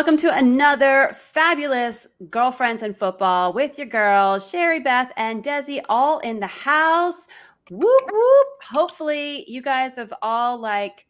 [0.00, 6.20] Welcome to another fabulous Girlfriends in Football with your girls, Sherry, Beth, and Desi, all
[6.20, 7.28] in the house.
[7.68, 8.46] Whoop whoop.
[8.62, 11.04] Hopefully, you guys have all like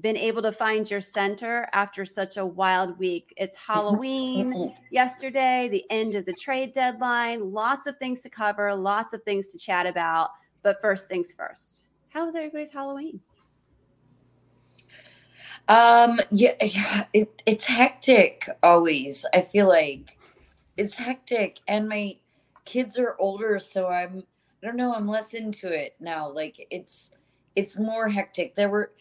[0.00, 3.34] been able to find your center after such a wild week.
[3.36, 7.52] It's Halloween yesterday, the end of the trade deadline.
[7.52, 10.30] Lots of things to cover, lots of things to chat about.
[10.62, 11.82] But first things first.
[12.10, 13.18] How was everybody's Halloween?
[15.68, 19.26] Um, yeah, yeah it, it's hectic always.
[19.34, 20.16] I feel like
[20.76, 22.16] it's hectic, and my
[22.64, 24.24] kids are older, so I'm
[24.62, 24.94] I don't know.
[24.94, 26.30] I'm less into it now.
[26.30, 27.12] Like it's
[27.54, 28.54] it's more hectic.
[28.54, 28.92] There were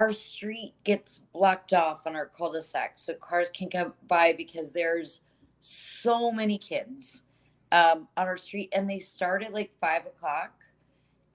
[0.00, 5.22] our street gets blocked off on our cul-de-sac, so cars can come by because there's
[5.60, 7.24] so many kids
[7.72, 10.52] um, on our street, and they start at like five o'clock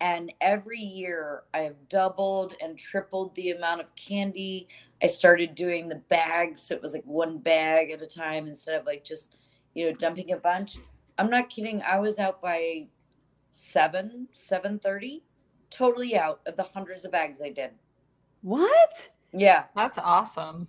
[0.01, 4.67] and every year I have doubled and tripled the amount of candy.
[5.01, 8.79] I started doing the bags, so it was like one bag at a time instead
[8.79, 9.35] of like just,
[9.75, 10.77] you know, dumping a bunch.
[11.19, 11.83] I'm not kidding.
[11.83, 12.87] I was out by
[13.51, 15.23] seven, seven thirty,
[15.69, 17.69] totally out of the hundreds of bags I did.
[18.41, 19.11] What?
[19.33, 20.67] Yeah, that's awesome.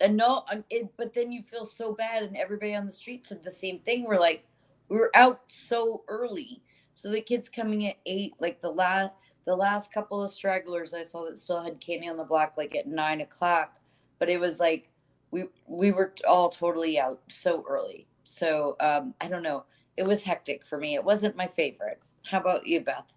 [0.00, 3.42] And no, it, but then you feel so bad, and everybody on the street said
[3.42, 4.04] the same thing.
[4.04, 4.44] We're like,
[4.90, 6.62] we were out so early
[6.94, 9.12] so the kids coming at eight, like the last
[9.44, 12.74] the last couple of stragglers I saw that still had candy on the block, like
[12.74, 13.78] at nine o'clock.
[14.18, 14.90] But it was like
[15.30, 18.06] we we were all totally out so early.
[18.22, 19.64] So um, I don't know.
[19.96, 20.94] It was hectic for me.
[20.94, 22.00] It wasn't my favorite.
[22.24, 23.12] How about you, Beth?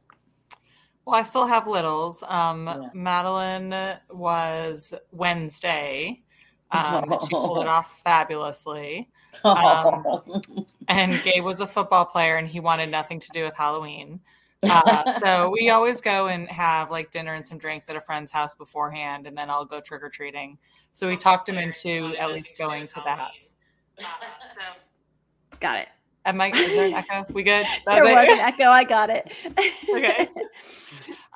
[1.05, 2.21] Well, I still have littles.
[2.27, 2.89] Um, yeah.
[2.93, 6.23] Madeline was Wednesday.
[6.69, 9.09] Um, she pulled it off fabulously.
[9.43, 14.19] Um, and Gabe was a football player and he wanted nothing to do with Halloween.
[14.63, 18.31] Uh, so we always go and have like dinner and some drinks at a friend's
[18.31, 20.57] house beforehand, and then I'll go trick or treating.
[20.93, 23.31] So we talked him into at least going to that.
[25.59, 25.89] Got it.
[26.25, 26.49] Am I?
[26.49, 27.33] Is there an echo?
[27.33, 27.65] We good?
[27.85, 28.65] That there was an echo.
[28.65, 29.31] I got it.
[29.89, 30.27] okay.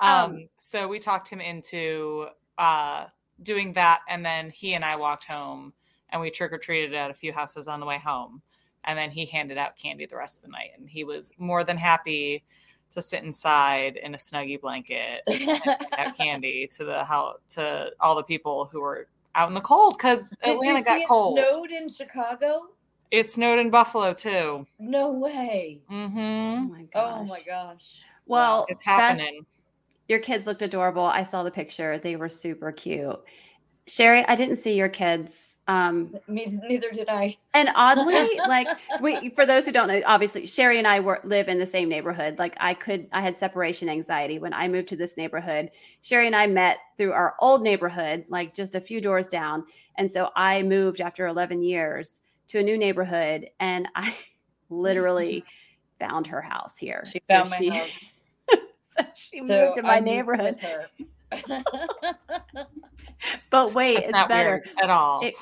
[0.00, 2.26] Um, so we talked him into
[2.58, 3.06] uh,
[3.42, 5.72] doing that, and then he and I walked home
[6.12, 8.42] and we trick or treated at a few houses on the way home.
[8.84, 11.64] And then he handed out candy the rest of the night, and he was more
[11.64, 12.44] than happy
[12.94, 18.22] to sit inside in a snuggie blanket and candy to the how to all the
[18.22, 21.38] people who were out in the cold because Atlanta got cold.
[21.38, 22.68] snowed in Chicago.
[23.10, 24.66] It snowed in Buffalo too.
[24.78, 25.80] No way.
[25.90, 26.18] Mm-hmm.
[26.18, 27.20] Oh my gosh.
[27.20, 28.02] Oh my gosh.
[28.26, 29.40] Well, it's happening.
[29.40, 29.46] Beth,
[30.08, 31.04] your kids looked adorable.
[31.04, 31.98] I saw the picture.
[31.98, 33.20] They were super cute.
[33.88, 35.56] Sherry, I didn't see your kids.
[35.66, 37.36] Um, Me, neither did I.
[37.52, 38.68] And oddly, like
[39.00, 41.88] we, for those who don't know, obviously Sherry and I were live in the same
[41.88, 42.38] neighborhood.
[42.38, 45.70] Like I could, I had separation anxiety when I moved to this neighborhood.
[46.02, 49.64] Sherry and I met through our old neighborhood, like just a few doors down.
[49.96, 54.14] And so I moved after 11 years to a new neighborhood, and I
[54.70, 55.44] literally
[55.98, 57.04] found her house here.
[57.06, 58.12] She found so my she, house.
[58.96, 60.58] so she moved to my I neighborhood.
[63.50, 65.20] but wait, That's it's better at all.
[65.22, 65.34] It,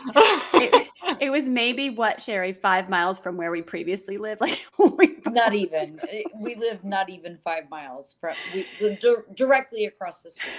[0.55, 0.89] it,
[1.21, 4.43] it, was maybe what Sherry five miles from where we previously lived.
[4.79, 6.01] Like we not even.
[6.41, 8.35] We live not even five miles from
[8.81, 8.99] we
[9.35, 10.53] directly across the street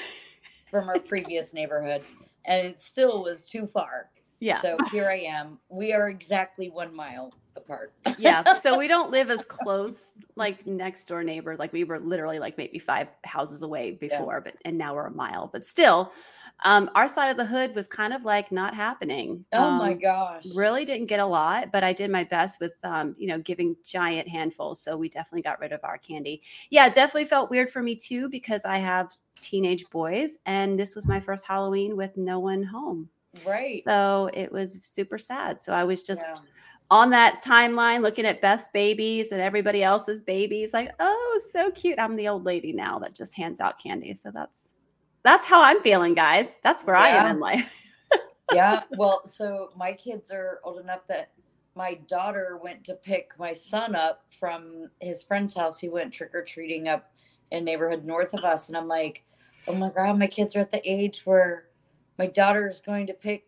[0.70, 2.04] from our previous neighborhood,
[2.46, 4.10] and it still was too far.
[4.40, 4.62] Yeah.
[4.62, 5.60] So here I am.
[5.70, 7.94] We are exactly one mile apart.
[8.18, 8.58] yeah.
[8.58, 11.60] So we don't live as close, like next door neighbors.
[11.60, 14.52] Like we were literally like maybe five houses away before, yeah.
[14.52, 15.50] but and now we're a mile.
[15.52, 16.12] But still,
[16.64, 19.44] um, our side of the hood was kind of like not happening.
[19.54, 20.46] Oh um, my gosh.
[20.54, 23.76] Really didn't get a lot, but I did my best with, um, you know, giving
[23.84, 24.82] giant handfuls.
[24.82, 26.42] So we definitely got rid of our candy.
[26.70, 31.08] Yeah, definitely felt weird for me too, because I have teenage boys and this was
[31.08, 33.10] my first Halloween with no one home.
[33.46, 33.84] Right.
[33.88, 35.62] So it was super sad.
[35.62, 36.22] So I was just.
[36.22, 36.36] Yeah
[36.92, 41.98] on that timeline looking at Beth's babies and everybody else's babies like oh so cute
[41.98, 44.76] i'm the old lady now that just hands out candy so that's
[45.24, 46.48] that's how I'm feeling, guys.
[46.64, 47.04] That's where yeah.
[47.04, 47.80] I am in life.
[48.54, 48.84] yeah.
[48.98, 51.32] Well, so my kids are old enough that
[51.76, 55.80] my daughter went to pick my son up from his friend's house.
[55.80, 57.12] He went trick or treating up
[57.52, 58.68] in neighborhood north of us.
[58.68, 59.24] And I'm like,
[59.68, 61.68] oh my God, my kids are at the age where
[62.18, 63.46] my daughter is going to pick,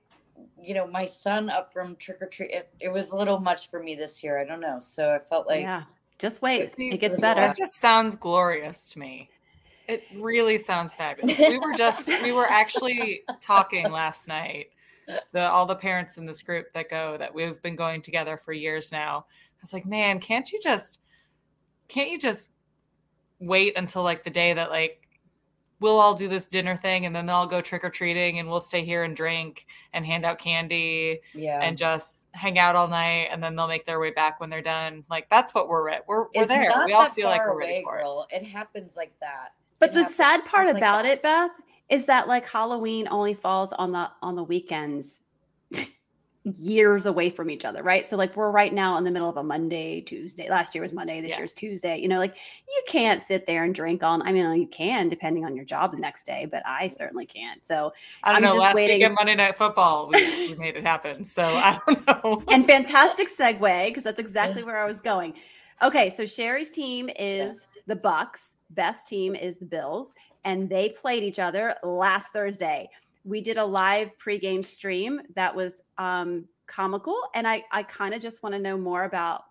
[0.62, 2.52] you know, my son up from trick or treat.
[2.52, 4.40] It, it was a little much for me this year.
[4.40, 4.80] I don't know.
[4.80, 5.84] So I felt like, yeah,
[6.20, 6.74] just wait.
[6.78, 7.42] It gets better.
[7.42, 9.30] That just sounds glorious to me.
[9.88, 11.38] It really sounds fabulous.
[11.40, 14.68] We were just we were actually talking last night.
[15.34, 18.54] The all the parents in this group that go that we've been going together for
[18.54, 19.26] years now.
[19.28, 21.00] I was like, man, can't you just
[21.90, 22.52] can't you just
[23.40, 25.00] wait until like the day that like
[25.82, 28.48] we'll all do this dinner thing and then they'll all go trick or treating and
[28.50, 31.60] we'll stay here and drink and hand out candy Yeah.
[31.62, 34.62] and just hang out all night and then they'll make their way back when they're
[34.62, 35.04] done.
[35.10, 36.08] Like that's what we're at.
[36.08, 36.72] We're, we're It's there.
[36.86, 38.02] We all feel like we're ready away, for it.
[38.04, 38.28] girl.
[38.32, 39.50] It happens like that.
[39.88, 41.12] But the sad part like about that.
[41.12, 41.52] it, Beth,
[41.90, 45.20] is that like Halloween only falls on the on the weekends
[46.58, 48.06] years away from each other, right?
[48.06, 50.50] So like we're right now in the middle of a Monday, Tuesday.
[50.50, 51.38] Last year was Monday, this Yeah.
[51.38, 51.98] year's Tuesday.
[51.98, 52.36] You know, like
[52.68, 54.22] you can't sit there and drink on.
[54.22, 57.64] I mean, you can depending on your job the next day, but I certainly can't.
[57.64, 57.94] So
[58.24, 58.62] I don't I'm know.
[58.62, 61.24] Last waiting- weekend Monday Night Football, we, we made it happen.
[61.24, 62.44] So I don't know.
[62.50, 65.36] and fantastic segue because that's exactly where I was going.
[65.82, 68.53] Okay, so Sherry's team is the Bucs.
[68.74, 70.14] Beth's team is the Bills,
[70.46, 72.90] and they played each other last Thursday.
[73.26, 78.22] We did a live pregame stream that was um, comical, and I I kind of
[78.22, 79.44] just want to know more about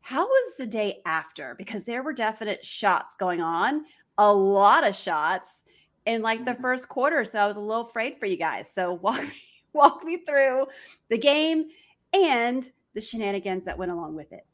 [0.00, 3.84] how was the day after because there were definite shots going on,
[4.18, 5.64] a lot of shots
[6.06, 7.24] in like the first quarter.
[7.24, 8.70] So I was a little afraid for you guys.
[8.70, 9.32] So walk me
[9.72, 10.66] walk me through
[11.08, 11.68] the game
[12.12, 14.44] and the shenanigans that went along with it.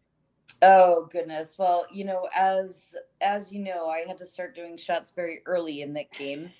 [0.60, 1.54] Oh goodness.
[1.56, 5.82] Well, you know, as as you know, I had to start doing shots very early
[5.82, 6.50] in that game,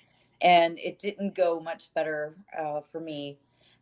[0.41, 3.37] and it didn't go much better uh, for me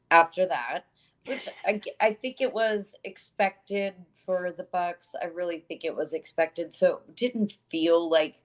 [0.10, 0.86] after that.
[1.26, 3.94] Which I think it was expected
[4.26, 5.08] for the Bucs.
[5.22, 6.74] I really think it was expected.
[6.74, 8.40] So it didn't feel like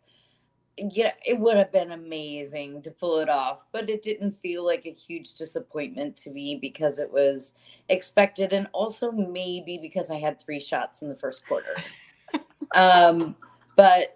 [0.79, 4.87] yeah, it would have been amazing to pull it off, but it didn't feel like
[4.87, 7.53] a huge disappointment to me because it was
[7.89, 11.77] expected and also maybe because I had three shots in the first quarter.
[12.75, 13.37] um
[13.77, 14.15] but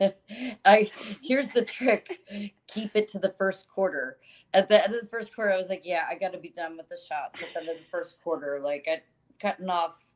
[0.64, 0.90] I
[1.22, 2.20] here's the trick.
[2.66, 4.18] Keep it to the first quarter.
[4.52, 6.76] At the end of the first quarter, I was like, yeah, I gotta be done
[6.76, 8.60] with the shots at the end of the first quarter.
[8.62, 9.02] Like I
[9.38, 10.06] cutting off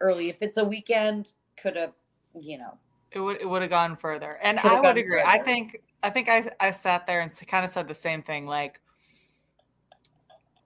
[0.00, 0.28] early.
[0.28, 1.92] If it's a weekend, could have,
[2.38, 2.78] you know.
[3.12, 4.38] It would it would have gone further.
[4.42, 5.22] And I would agree.
[5.24, 8.46] I think I think I I sat there and kind of said the same thing.
[8.46, 8.80] Like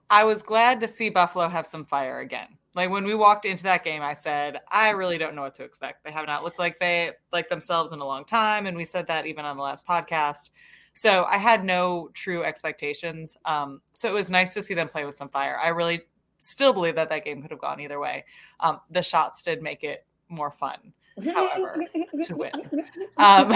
[0.09, 2.47] I was glad to see Buffalo have some fire again.
[2.75, 5.63] Like when we walked into that game, I said, I really don't know what to
[5.63, 6.03] expect.
[6.03, 8.65] They have not looked like they like themselves in a long time.
[8.65, 10.49] And we said that even on the last podcast.
[10.93, 13.37] So I had no true expectations.
[13.45, 15.57] Um, so it was nice to see them play with some fire.
[15.57, 16.01] I really
[16.39, 18.25] still believe that that game could have gone either way.
[18.59, 20.93] Um, the shots did make it more fun
[21.33, 21.83] However,
[22.23, 22.51] to win.
[23.17, 23.53] Um,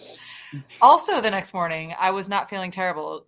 [0.82, 3.26] also, the next morning, I was not feeling terrible.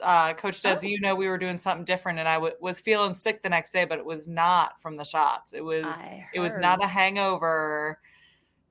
[0.00, 0.86] Uh, Coach Des, Oh.
[0.86, 3.72] you know, we were doing something different, and I w- was feeling sick the next
[3.72, 5.52] day, but it was not from the shots.
[5.52, 5.84] It was
[6.32, 7.98] it was not a hangover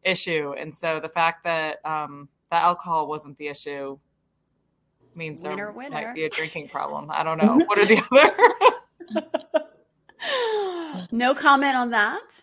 [0.04, 3.98] issue, and so the fact that um, the alcohol wasn't the issue
[5.16, 5.90] means Winner, there winner.
[5.92, 7.10] might be a drinking problem.
[7.12, 7.58] I don't know.
[7.66, 9.44] What are the other?
[11.12, 12.42] no comment on that.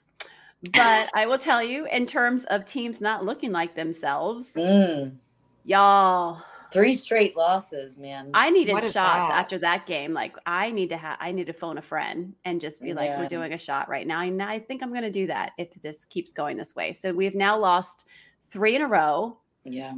[0.72, 5.16] But I will tell you, in terms of teams not looking like themselves, Mm,
[5.64, 8.30] y'all, three straight losses, man.
[8.34, 9.30] I needed shots that?
[9.32, 10.12] after that game.
[10.12, 13.06] Like I need to have, I need to phone a friend and just be like,
[13.08, 13.20] Yeah.
[13.20, 14.20] we're doing a shot right now.
[14.20, 16.92] And I think I'm going to do that if this keeps going this way.
[16.92, 18.06] So we've now lost
[18.50, 19.38] three in a row.
[19.64, 19.94] yeah.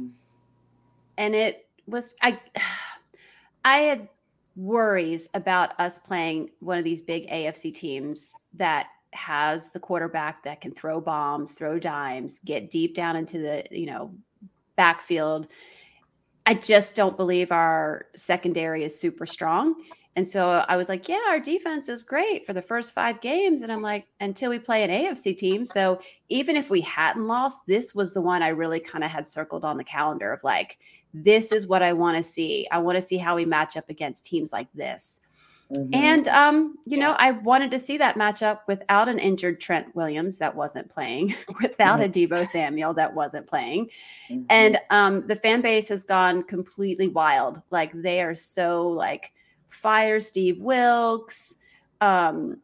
[1.17, 2.39] and it was I
[3.65, 4.07] I had
[4.55, 10.61] worries about us playing one of these big AFC teams that has the quarterback that
[10.61, 14.13] can throw bombs, throw dimes, get deep down into the, you know,
[14.75, 15.47] backfield.
[16.45, 19.75] I just don't believe our secondary is super strong.
[20.15, 23.63] And so I was like, yeah, our defense is great for the first five games.
[23.63, 25.65] And I'm like, until we play an AFC team.
[25.65, 25.99] So
[26.29, 29.65] even if we hadn't lost, this was the one I really kind of had circled
[29.65, 30.77] on the calendar of like,
[31.15, 32.67] this is what I want to see.
[32.71, 35.21] I want to see how we match up against teams like this.
[35.73, 35.95] Mhm.
[35.95, 40.37] And um, you know, I wanted to see that matchup without an injured Trent Williams
[40.37, 43.89] that wasn't playing, without a Deebo Samuel that wasn't playing.
[44.29, 44.45] Mhm.
[44.49, 47.61] And um, the fan base has gone completely wild.
[47.71, 49.31] Like they are so like
[49.69, 51.55] fire Steve Wilks.
[52.01, 52.57] Um,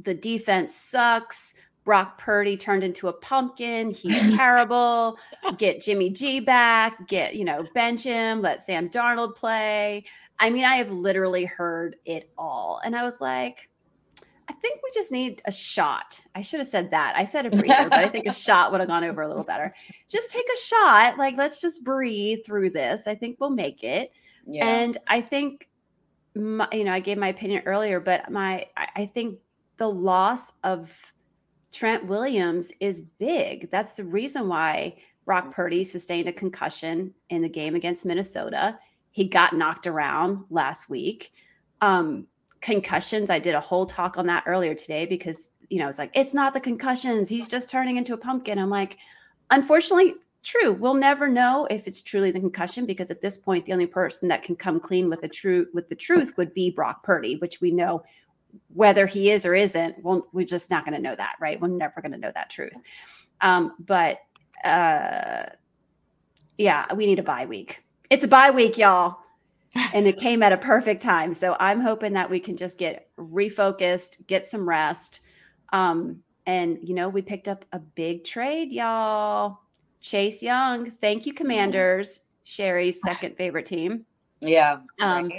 [0.00, 1.54] the defense sucks.
[1.86, 3.92] Brock Purdy turned into a pumpkin.
[3.92, 5.16] He's terrible.
[5.56, 7.08] Get Jimmy G back.
[7.08, 8.42] Get you know bench him.
[8.42, 10.04] Let Sam Darnold play.
[10.38, 13.70] I mean, I have literally heard it all, and I was like.
[14.48, 16.20] I think we just need a shot.
[16.36, 17.14] I should have said that.
[17.16, 19.42] I said a breather, but I think a shot would have gone over a little
[19.42, 19.74] better.
[20.08, 21.18] Just take a shot.
[21.18, 23.08] Like, let's just breathe through this.
[23.08, 24.12] I think we'll make it.
[24.46, 24.64] yeah.
[24.64, 25.68] And I think,
[26.36, 29.40] my, you know, I gave my opinion earlier, but my, I, I think
[29.78, 30.96] the loss of
[31.76, 33.70] Trent Williams is big.
[33.70, 38.78] That's the reason why Brock Purdy sustained a concussion in the game against Minnesota.
[39.10, 41.32] He got knocked around last week.
[41.82, 42.26] Um,
[42.62, 46.12] concussions, I did a whole talk on that earlier today because, you know, it's like,
[46.14, 47.28] it's not the concussions.
[47.28, 48.58] He's just turning into a pumpkin.
[48.58, 48.96] I'm like,
[49.50, 50.72] unfortunately, true.
[50.72, 54.28] We'll never know if it's truly the concussion because at this point, the only person
[54.28, 57.60] that can come clean with the truth with the truth would be Brock Purdy, which
[57.60, 58.02] we know
[58.68, 60.02] whether he is or isn't.
[60.02, 61.60] Well, we're just not going to know that, right?
[61.60, 62.74] We're never going to know that truth.
[63.40, 64.20] Um, but
[64.64, 65.44] uh,
[66.58, 67.82] yeah, we need a bye week.
[68.10, 69.18] It's a bye week, y'all.
[69.94, 71.32] and it came at a perfect time.
[71.32, 75.20] So I'm hoping that we can just get refocused, get some rest.
[75.72, 79.58] Um, and you know, we picked up a big trade, y'all.
[80.00, 80.90] Chase Young.
[80.90, 82.20] Thank you, Commanders.
[82.44, 84.06] Sherry's second favorite team.
[84.40, 84.78] Yeah.
[85.00, 85.30] Um,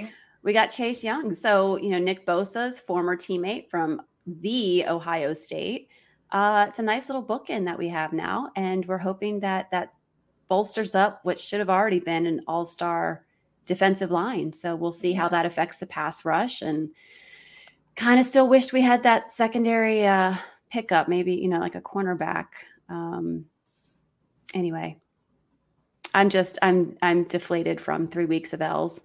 [0.43, 1.33] we got Chase Young.
[1.33, 5.89] So, you know, Nick Bosa's former teammate from the Ohio State.
[6.31, 8.51] Uh, it's a nice little bookend that we have now.
[8.55, 9.93] And we're hoping that that
[10.47, 13.25] bolsters up what should have already been an all star
[13.65, 14.53] defensive line.
[14.53, 16.89] So we'll see how that affects the pass rush and
[17.95, 20.35] kind of still wished we had that secondary uh,
[20.71, 22.45] pickup, maybe, you know, like a cornerback.
[22.89, 23.45] Um,
[24.53, 24.97] anyway,
[26.13, 29.01] I'm just, I'm, I'm deflated from three weeks of L's.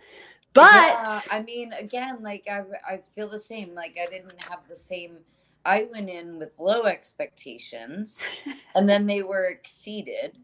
[0.54, 3.75] But yeah, I mean, again, like I, I feel the same.
[3.75, 5.18] Like I didn't have the same.
[5.64, 8.23] I went in with low expectations,
[8.75, 10.37] and then they were exceeded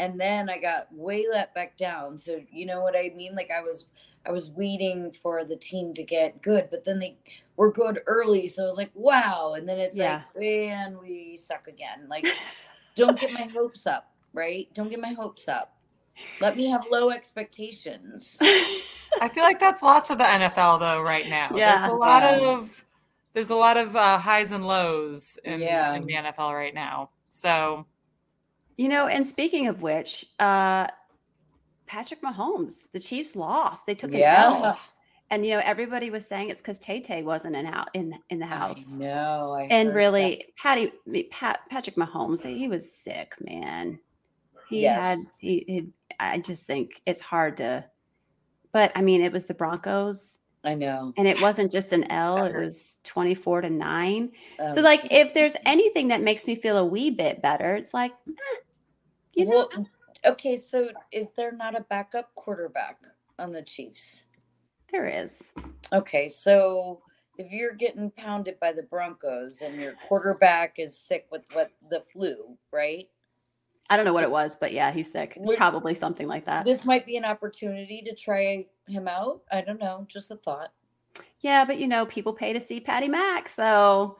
[0.00, 2.16] and then I got way let back down.
[2.16, 3.34] So you know what I mean?
[3.34, 3.86] Like I was
[4.26, 7.18] I was waiting for the team to get good, but then they
[7.56, 8.48] were good early.
[8.48, 9.54] So I was like, wow.
[9.56, 10.22] And then it's yeah.
[10.34, 12.06] like, man, we suck again.
[12.08, 12.26] Like,
[12.96, 14.68] don't get my hopes up, right?
[14.74, 15.76] Don't get my hopes up.
[16.40, 18.38] Let me have low expectations.
[19.20, 21.50] I feel like that's lots of the NFL though right now.
[21.54, 21.78] Yeah.
[21.78, 22.50] There's a lot yeah.
[22.50, 22.84] of
[23.32, 25.94] there's a lot of uh, highs and lows in, yeah.
[25.94, 27.10] in the NFL right now.
[27.30, 27.86] So
[28.76, 30.86] you know, and speaking of which, uh,
[31.86, 33.84] Patrick Mahomes, the Chiefs lost.
[33.84, 34.20] They took it.
[34.20, 34.74] yeah.
[35.28, 38.38] And you know, everybody was saying it's because Tay Tay wasn't in out in in
[38.38, 38.92] the house.
[38.98, 40.56] No, and really, that.
[40.56, 40.92] Patty
[41.30, 43.98] Pat, Patrick Mahomes, he was sick, man.
[44.70, 45.00] He yes.
[45.00, 45.88] had he, he.
[46.18, 47.84] I just think it's hard to.
[48.72, 50.38] But I mean, it was the Broncos.
[50.62, 51.12] I know.
[51.16, 54.30] And it wasn't just an L, it was 24 to 9.
[54.58, 57.94] Um, so like if there's anything that makes me feel a wee bit better, it's
[57.94, 58.56] like eh,
[59.34, 59.68] you know?
[59.74, 59.86] Well,
[60.26, 63.00] okay, so is there not a backup quarterback
[63.38, 64.24] on the Chiefs?
[64.92, 65.50] There is.
[65.92, 67.00] Okay, so
[67.38, 72.02] if you're getting pounded by the Broncos and your quarterback is sick with what the
[72.12, 73.08] flu, right?
[73.90, 75.36] I don't know what it was, but yeah, he's sick.
[75.36, 76.64] It's probably something like that.
[76.64, 79.42] This might be an opportunity to try him out.
[79.52, 80.72] I don't know, just a thought.
[81.40, 84.16] Yeah, but you know, people pay to see Patty Mac, so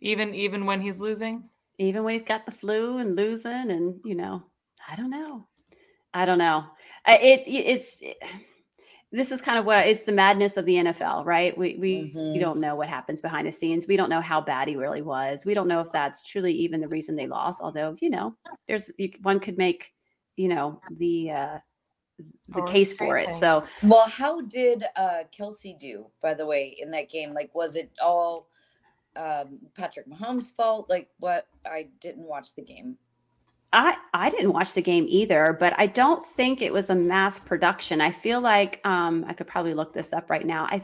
[0.00, 1.44] even even when he's losing
[1.78, 4.42] even when he's got the flu and losing and you know
[4.88, 5.46] i don't know
[6.14, 6.64] i don't know
[7.06, 8.18] it, it's it,
[9.10, 12.32] this is kind of what it's the madness of the nfl right we we mm-hmm.
[12.32, 15.02] we don't know what happens behind the scenes we don't know how bad he really
[15.02, 18.34] was we don't know if that's truly even the reason they lost although you know
[18.66, 19.92] there's you, one could make
[20.36, 21.58] you know the uh
[22.48, 26.90] the case for it so well how did uh kelce do by the way in
[26.90, 28.48] that game like was it all
[29.18, 30.88] um, Patrick Mahomes' fault?
[30.88, 31.46] Like, what?
[31.66, 32.96] I didn't watch the game.
[33.72, 37.38] I I didn't watch the game either, but I don't think it was a mass
[37.38, 38.00] production.
[38.00, 40.64] I feel like um, I could probably look this up right now.
[40.64, 40.82] I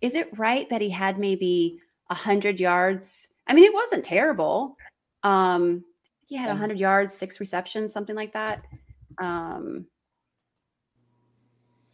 [0.00, 3.28] is it right that he had maybe a hundred yards?
[3.46, 4.76] I mean, it wasn't terrible.
[5.22, 5.84] Um,
[6.26, 8.64] he had a hundred yards, six receptions, something like that.
[9.18, 9.86] Um,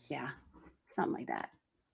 [0.09, 0.31] yeah,
[0.89, 1.51] something like that.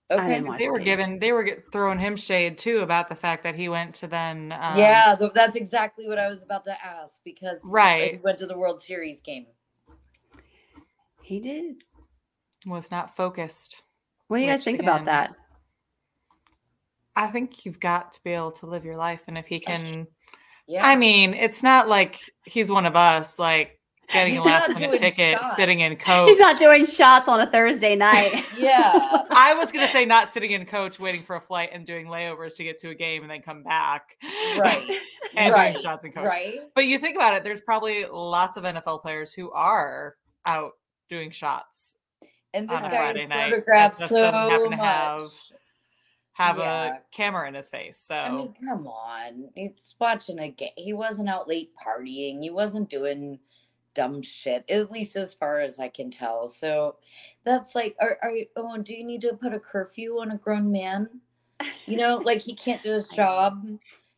[0.09, 3.67] Okay, they were given they were throwing him shade too about the fact that he
[3.67, 4.53] went to then.
[4.53, 8.45] Um, yeah, that's exactly what I was about to ask because right he went to
[8.45, 9.47] the World Series game.
[11.21, 11.83] He did.
[12.65, 13.83] Was not focused.
[14.27, 15.35] What do you guys think again, about that?
[17.17, 20.07] I think you've got to be able to live your life, and if he can,
[20.67, 20.85] yeah.
[20.85, 23.37] I mean, it's not like he's one of us.
[23.37, 23.76] Like
[24.09, 25.55] getting a last minute ticket, shots.
[25.55, 26.27] sitting in coach.
[26.27, 28.45] He's not doing shots on a Thursday night.
[28.57, 29.23] yeah.
[29.31, 32.07] I was going to say not sitting in coach, waiting for a flight and doing
[32.07, 34.17] layovers to get to a game and then come back.
[34.57, 34.99] Right.
[35.35, 35.73] and right.
[35.73, 36.25] doing shots in coach.
[36.25, 36.59] Right.
[36.75, 40.73] But you think about it, there's probably lots of NFL players who are out
[41.09, 41.93] doing shots.
[42.53, 44.79] And this guy is photographed so happen much.
[44.79, 45.31] have
[46.37, 46.85] have yeah.
[46.85, 47.99] a camera in his face.
[47.99, 49.49] So I mean, come on.
[49.55, 50.69] He's watching a game.
[50.75, 52.41] He wasn't out late partying.
[52.41, 53.39] He wasn't doing
[53.97, 56.47] dumb shit, at least as far as I can tell.
[56.47, 56.97] So
[57.43, 60.71] that's like, are, are oh, do you need to put a curfew on a grown
[60.71, 61.09] man?
[61.87, 63.65] You know, like he can't do his job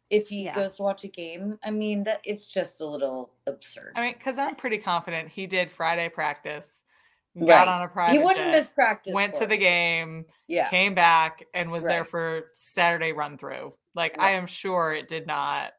[0.10, 0.56] if he yeah.
[0.56, 1.58] goes to watch a game.
[1.64, 3.94] I mean, that it's just a little absurd.
[3.96, 6.82] I mean, because I'm pretty confident he did Friday practice,
[7.38, 7.68] got right.
[7.68, 8.18] on a private.
[8.18, 9.14] He wouldn't miss practice.
[9.14, 11.94] Went to the game, yeah, came back and was right.
[11.94, 13.74] there for Saturday run through.
[13.96, 14.28] Like right.
[14.28, 15.72] I am sure it did not.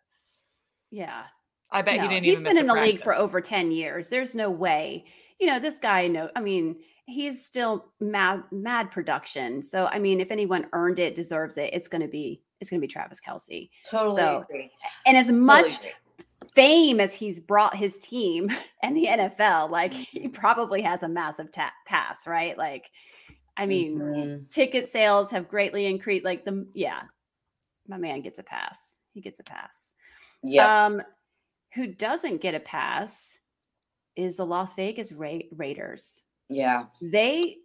[0.90, 1.25] Yeah.
[1.72, 2.24] I bet no, he didn't.
[2.24, 4.08] He's been in the league for over 10 years.
[4.08, 5.04] There's no way.
[5.38, 9.62] You know, this guy no I mean, he's still mad mad production.
[9.62, 12.86] So I mean, if anyone earned it, deserves it, it's gonna be it's gonna be
[12.88, 13.70] Travis Kelce.
[13.88, 14.70] Totally So, agree.
[15.06, 15.92] And as much Totally
[16.54, 18.50] fame as he's brought his team
[18.82, 22.56] and the NFL, like he probably has a massive tap pass, right?
[22.58, 22.90] Like,
[23.56, 24.50] I mean, Mhm.
[24.50, 26.24] ticket sales have greatly increased.
[26.24, 27.02] Like the yeah,
[27.86, 28.96] my man gets a pass.
[29.12, 29.92] He gets a pass.
[30.42, 30.86] yeah.
[30.86, 31.02] Um,
[31.74, 33.38] who doesn't get a pass
[34.16, 36.24] is the Las Vegas Ra- Raiders.
[36.48, 36.86] yeah.
[37.00, 37.58] They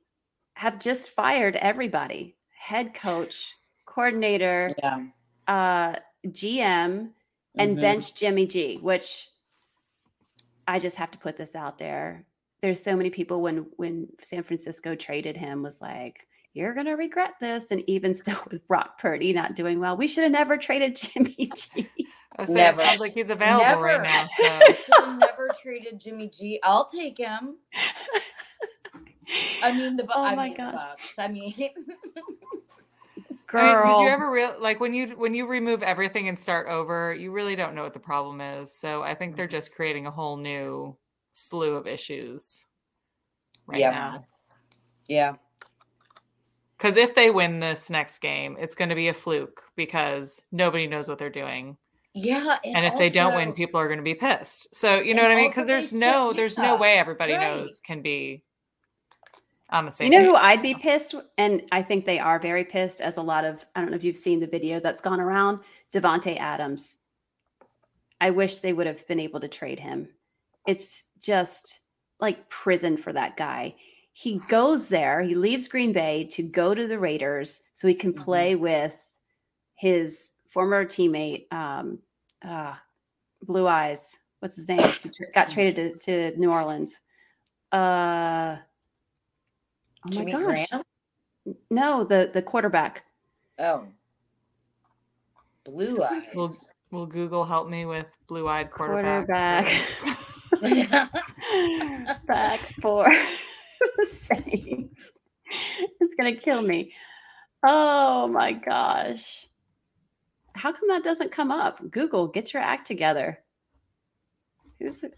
[0.54, 3.54] have just fired everybody: head coach,
[3.86, 5.06] coordinator, Yeah.
[5.48, 5.96] uh,
[6.28, 7.14] GM,
[7.58, 7.82] and Mhm.
[7.82, 8.78] bench Jimmy G.
[8.78, 9.30] Which
[10.68, 12.26] I just have to put this out there.
[12.62, 16.28] There's so many people when when San Francisco traded him was like.
[16.56, 20.24] You're gonna regret this, and even still with Brock Purdy not doing well, we should
[20.24, 21.90] have never traded Jimmy G.
[22.38, 22.82] I was saying, Never.
[22.82, 24.28] It sounds like he's available right now.
[24.38, 24.74] So.
[24.74, 26.60] Should have never traded Jimmy G.
[26.64, 27.58] I'll take him.
[29.62, 30.76] I mean the Bu- Oh I my mean, gosh.
[30.80, 31.14] Bucs.
[31.18, 31.54] I mean
[33.48, 36.40] Girl, I mean, did you ever real like when you when you remove everything and
[36.40, 38.74] start over, you really don't know what the problem is.
[38.74, 40.98] So I think they're just creating a whole new
[41.34, 42.66] slew of issues
[43.68, 43.92] right Yeah.
[43.92, 44.26] now.
[45.08, 45.34] Yeah.
[46.78, 50.88] Because if they win this next game, it's going to be a fluke because nobody
[50.88, 51.78] knows what they're doing,
[52.14, 52.58] Yeah.
[52.66, 54.68] and if they don't win, people are going to be pissed.
[54.76, 55.50] So you know what I mean?
[55.50, 57.42] Because there's said- no there's no way everybody right.
[57.42, 58.44] knows can be
[59.70, 60.12] on the same.
[60.12, 60.36] You know who.
[60.36, 63.00] I'd be pissed, and I think they are very pissed.
[63.02, 65.60] As a lot of I don't know if you've seen the video that's gone around.
[65.94, 66.98] Davante Adams.
[68.20, 70.10] I wish they would have been able to trade him.
[70.68, 71.80] It's just
[72.20, 73.76] like prison for that guy.
[74.18, 75.22] He goes there.
[75.22, 78.24] He leaves Green Bay to go to the Raiders so he can Mhm.
[78.24, 78.96] play with
[79.74, 82.00] his former teammate, um,
[82.42, 82.76] uh,
[83.42, 84.18] Blue Eyes.
[84.40, 84.80] What's his name?
[85.34, 87.02] Got traded to, to New Orleans.
[87.74, 88.56] Uh,
[90.08, 90.68] oh Jimmy my gosh!
[90.70, 90.84] Graham?
[91.70, 93.04] No, the the quarterback.
[93.60, 93.86] Oh.
[95.66, 96.24] Blue eyes.
[96.34, 96.56] Will
[96.92, 99.68] Will Google help me with blue eyed quarterback?
[100.62, 101.10] Quarterback.
[102.28, 103.14] Back for
[103.98, 105.12] the Saints.
[106.00, 106.94] It's gonna kill me.
[107.66, 109.48] Oh my gosh.
[110.54, 111.82] How come that doesn't come up?
[111.92, 113.40] Google, get your act together.
[114.80, 115.12] Who's the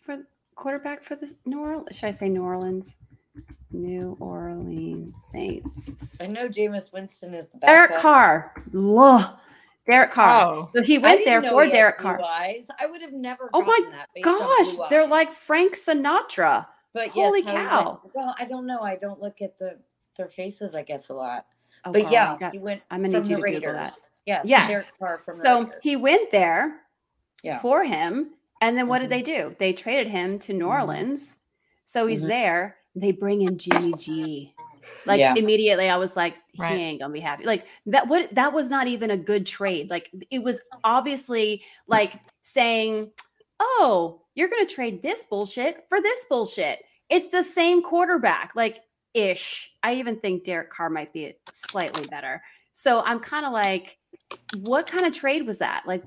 [0.00, 0.18] for
[0.54, 1.96] quarterback for the New Orleans?
[1.96, 2.96] Should I say New Orleans?
[3.70, 5.90] New Orleans Saints.
[6.20, 7.88] I know Jameis Winston is the backup.
[7.88, 8.54] Derek Carr.
[8.74, 9.38] Ugh.
[9.86, 10.44] Derek Carr.
[10.44, 12.20] Oh, So he went there for he Derek Carr.
[12.24, 12.66] Eyes.
[12.80, 13.50] I would have never.
[13.54, 15.10] Oh my that Gosh, they're eyes.
[15.10, 16.66] like Frank Sinatra.
[16.96, 18.00] But holy yes, cow.
[18.02, 18.80] like, well, I don't know.
[18.80, 19.78] I don't look at the
[20.16, 20.74] their faces.
[20.74, 21.44] I guess a lot.
[21.84, 22.82] Oh, but girl, yeah, you got- he went.
[22.90, 23.90] I'm gonna from need you the to Google Raiders.
[23.90, 24.02] that.
[24.24, 24.46] Yes.
[24.46, 24.92] Yes.
[24.98, 26.80] Derek from So he went there
[27.42, 27.58] Yeah.
[27.58, 28.30] for him.
[28.62, 29.02] And then what Mhm.
[29.02, 29.54] did they do?
[29.58, 30.70] They traded him to New Mhm.
[30.70, 31.38] Orleans.
[31.84, 32.28] So he's Mhm.
[32.28, 32.76] there.
[32.94, 34.54] They bring in Jimmy G.
[35.04, 35.34] Like Yeah.
[35.36, 36.72] immediately I was like, he Right.
[36.72, 37.44] ain't gonna be happy.
[37.44, 39.90] Like that what that was not even a good trade.
[39.90, 43.12] Like it was obviously like saying,
[43.60, 46.84] Oh, you're gonna trade this bullshit for this bullshit.
[47.08, 48.80] It's the same quarterback, like
[49.14, 49.72] ish.
[49.82, 52.42] I even think Derek Carr might be slightly better.
[52.72, 53.98] So I'm kind of like,
[54.60, 55.84] what kind of trade was that?
[55.86, 56.02] Like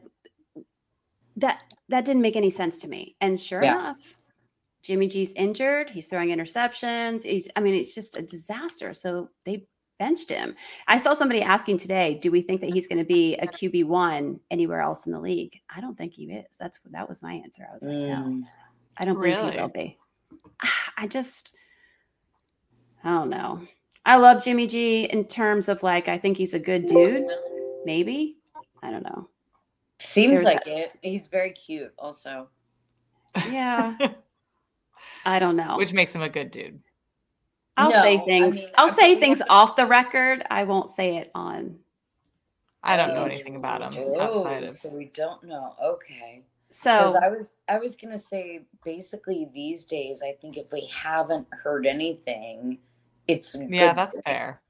[1.37, 3.15] that that didn't make any sense to me.
[3.21, 3.79] And sure Yeah.
[3.79, 4.17] enough,
[4.83, 5.89] Jimmy G's injured.
[5.89, 7.23] He's throwing interceptions.
[7.23, 8.93] He's, I mean, it's just a disaster.
[8.93, 9.65] So they
[9.97, 10.55] benched him.
[10.87, 13.85] I saw somebody asking today, do we think that he's going to be a QB
[13.85, 15.59] one anywhere else in the league?
[15.73, 16.57] I don't think he is.
[16.59, 17.67] That's that was my answer.
[17.69, 18.43] I was like, no, Mm.
[18.97, 19.51] I don't think Really?
[19.51, 19.97] he will be.
[20.97, 21.55] I just,
[23.03, 23.61] I don't know.
[24.05, 27.27] I love Jimmy G in terms of like, I think he's a good dude.
[27.85, 28.37] Maybe.
[28.81, 29.29] I don't know.
[29.99, 30.91] Seems There's like it.
[31.01, 31.93] He's very cute.
[31.97, 32.49] Also.
[33.49, 33.95] Yeah.
[35.25, 35.77] I don't know.
[35.77, 36.79] which makes him a good dude.
[37.77, 38.55] I'll No, say I things.
[38.57, 40.43] mean, I'll I say things we off the record.
[40.49, 41.77] I won't say it on.
[42.83, 44.71] I don't know Oh, anything about him oh, outside of.
[44.71, 45.75] So we don't know.
[45.83, 46.43] Okay.
[46.71, 50.85] So 'Cause I was I was gonna say basically these days I think if we
[50.87, 52.79] haven't heard anything,
[53.27, 54.21] it's Yeah, good that's thing.
[54.25, 54.61] fair.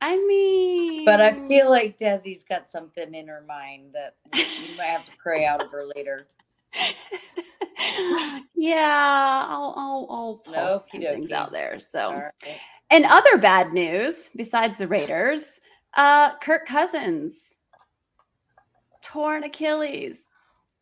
[0.00, 4.16] I mean, But I feel like Desi's got something in her mind that
[4.60, 6.28] you might have to pray out of her later.
[8.54, 11.80] yeah, I'll I'll, I'll toss some Okey things out there.
[11.80, 12.14] So, All
[12.44, 12.60] right.
[12.90, 15.60] and other bad news besides the Raiders,
[15.96, 17.54] uh, Kirk Cousins
[19.02, 20.25] torn Achilles.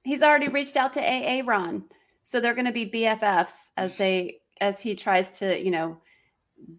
[0.04, 1.84] He's already reached out to AA Ron,
[2.22, 5.98] so they're going to be BFFs as they as he tries to you know,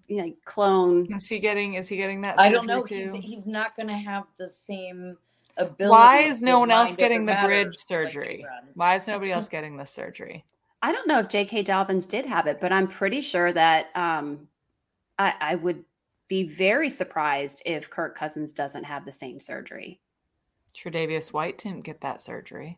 [0.08, 1.12] you know, clone.
[1.14, 1.74] Is he getting?
[1.74, 2.40] Is he getting that?
[2.40, 2.84] I don't know.
[2.84, 5.18] He's he's not gonna have the same
[5.58, 5.92] ability.
[5.92, 8.44] Why is no one else getting the bridge surgery?
[8.44, 8.70] Aaron.
[8.76, 10.46] Why is nobody else getting this surgery?
[10.82, 11.64] I don't know if J.K.
[11.64, 14.48] Dobbins did have it, but I'm pretty sure that um,
[15.18, 15.84] I, I would
[16.28, 20.00] be very surprised if Kirk Cousins doesn't have the same surgery.
[20.76, 22.78] Tre'Davious White didn't get that surgery.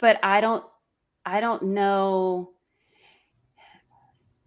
[0.00, 0.64] But I don't,
[1.24, 2.50] I don't know.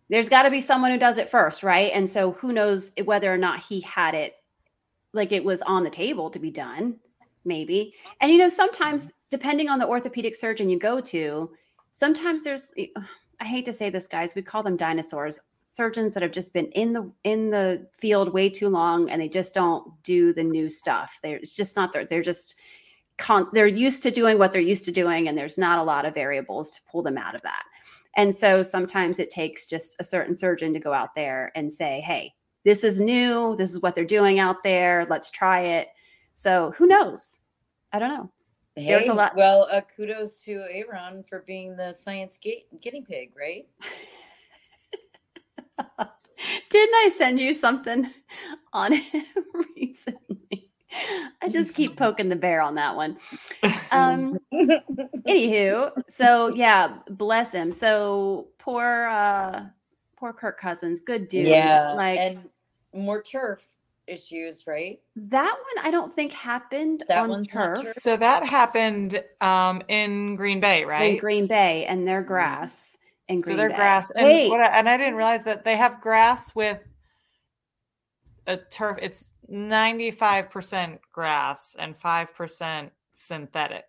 [0.09, 1.91] There's got to be someone who does it first, right?
[1.93, 4.35] And so who knows whether or not he had it,
[5.13, 6.97] like it was on the table to be done,
[7.45, 7.93] maybe.
[8.19, 9.11] And you know, sometimes mm-hmm.
[9.29, 11.49] depending on the orthopedic surgeon you go to,
[11.91, 12.87] sometimes there's eh,
[13.39, 16.67] i hate to say this guys we call them dinosaurs surgeons that have just been
[16.71, 20.69] in the in the field way too long and they just don't do the new
[20.69, 22.59] stuff they're it's just not there they're just
[23.17, 26.05] con- they're used to doing what they're used to doing and there's not a lot
[26.05, 27.63] of variables to pull them out of that.
[28.15, 32.01] And so sometimes it takes just a certain surgeon to go out there and say
[32.01, 33.55] hey this is new.
[33.55, 35.07] This is what they're doing out there.
[35.09, 35.87] Let's try it.
[36.33, 37.39] So who knows?
[37.91, 38.31] I don't know.
[38.75, 43.67] There's a lot- Well, uh, kudos to Aaron for being the science guinea pig, right?
[46.69, 48.09] Didn't I send you something
[48.73, 49.25] on him
[49.75, 50.70] recently?
[51.41, 53.17] I just keep poking the bear on that one.
[53.91, 57.71] Um, anywho, so yeah, bless him.
[57.71, 59.65] So poor, uh,
[60.17, 61.47] poor Kirk Cousins, good dude.
[61.47, 62.49] yeah, like and
[62.93, 63.63] more turf
[64.07, 64.99] issues, right?
[65.15, 65.85] that one.
[65.85, 67.95] I don't think happened That on one's turf turf?
[67.99, 71.13] So that happened um, in Green Bay, right?
[71.13, 71.17] in?
[71.17, 72.97] Green Bay, and their grass
[73.29, 73.75] in Green so they're Bay.
[73.75, 76.83] grass, and Wait, what I, and I didn't realize that they have grass with
[78.47, 78.97] a turf.
[79.01, 83.85] It's ninety five percent grass and five percent synthetic.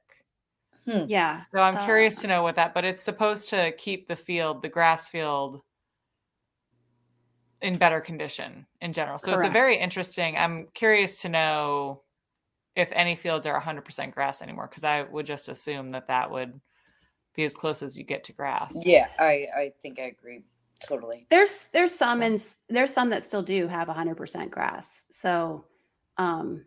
[1.07, 4.17] yeah, So I'm Uh, curious to know what that, but it's supposed to keep the
[4.17, 5.63] field, the grass field,
[7.61, 9.19] in better condition in general.
[9.19, 10.37] So it's a very interesting.
[10.37, 12.03] I'm curious to know
[12.75, 16.61] if any fields are 100% grass anymore, because I would just assume that that would
[17.35, 18.75] be as close as you get to grass.
[18.75, 20.43] Yeah, I I think I agree
[20.87, 21.27] totally.
[21.31, 25.05] there's there's some and there's some that still do have 100% grass.
[25.11, 25.65] So,
[26.19, 26.65] um,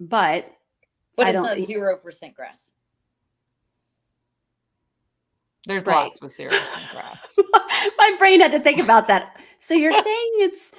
[0.00, 0.50] but
[1.16, 2.72] But I it's don't not zero percent grass.
[5.66, 6.04] There's Right.
[6.04, 7.38] lots with zero percent grass.
[7.98, 9.36] My brain had to think about that.
[9.58, 10.74] So you're saying it's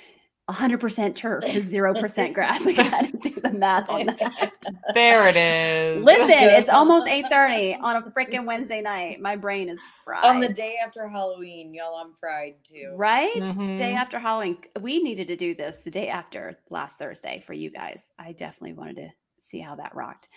[0.50, 2.66] 100% turf to 0% grass.
[2.66, 4.52] I had to do the math on that.
[4.94, 6.06] there it is.
[6.06, 9.20] Listen, it's almost 8:30 on a freaking Wednesday night.
[9.20, 10.24] My brain is fried.
[10.26, 12.94] On the day after Halloween, y'all, I'm fried too.
[12.96, 13.30] right?
[13.76, 13.98] Day Mhm.
[13.98, 14.58] after Halloween.
[14.80, 18.12] We needed to do this the day after last Thursday for you guys.
[18.20, 20.30] I definitely wanted to see how that rocked.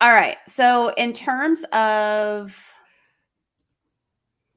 [0.00, 0.38] All right.
[0.46, 2.56] So in terms of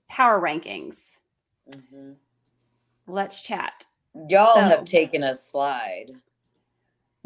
[0.09, 1.17] power rankings,
[1.69, 2.15] Mhm.
[3.07, 3.85] let's chat.
[4.29, 6.11] Y'all So- have taken a slide.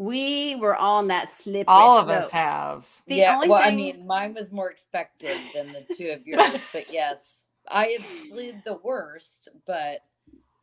[0.00, 2.18] We were on that slippery All of slope.
[2.18, 2.86] us have.
[3.08, 6.60] The yeah, only well, I mean, mine was more expected than the two of yours,
[6.72, 10.02] but yes, I have slid the worst, but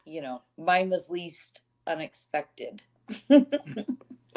[0.05, 2.81] you know, mine was least unexpected.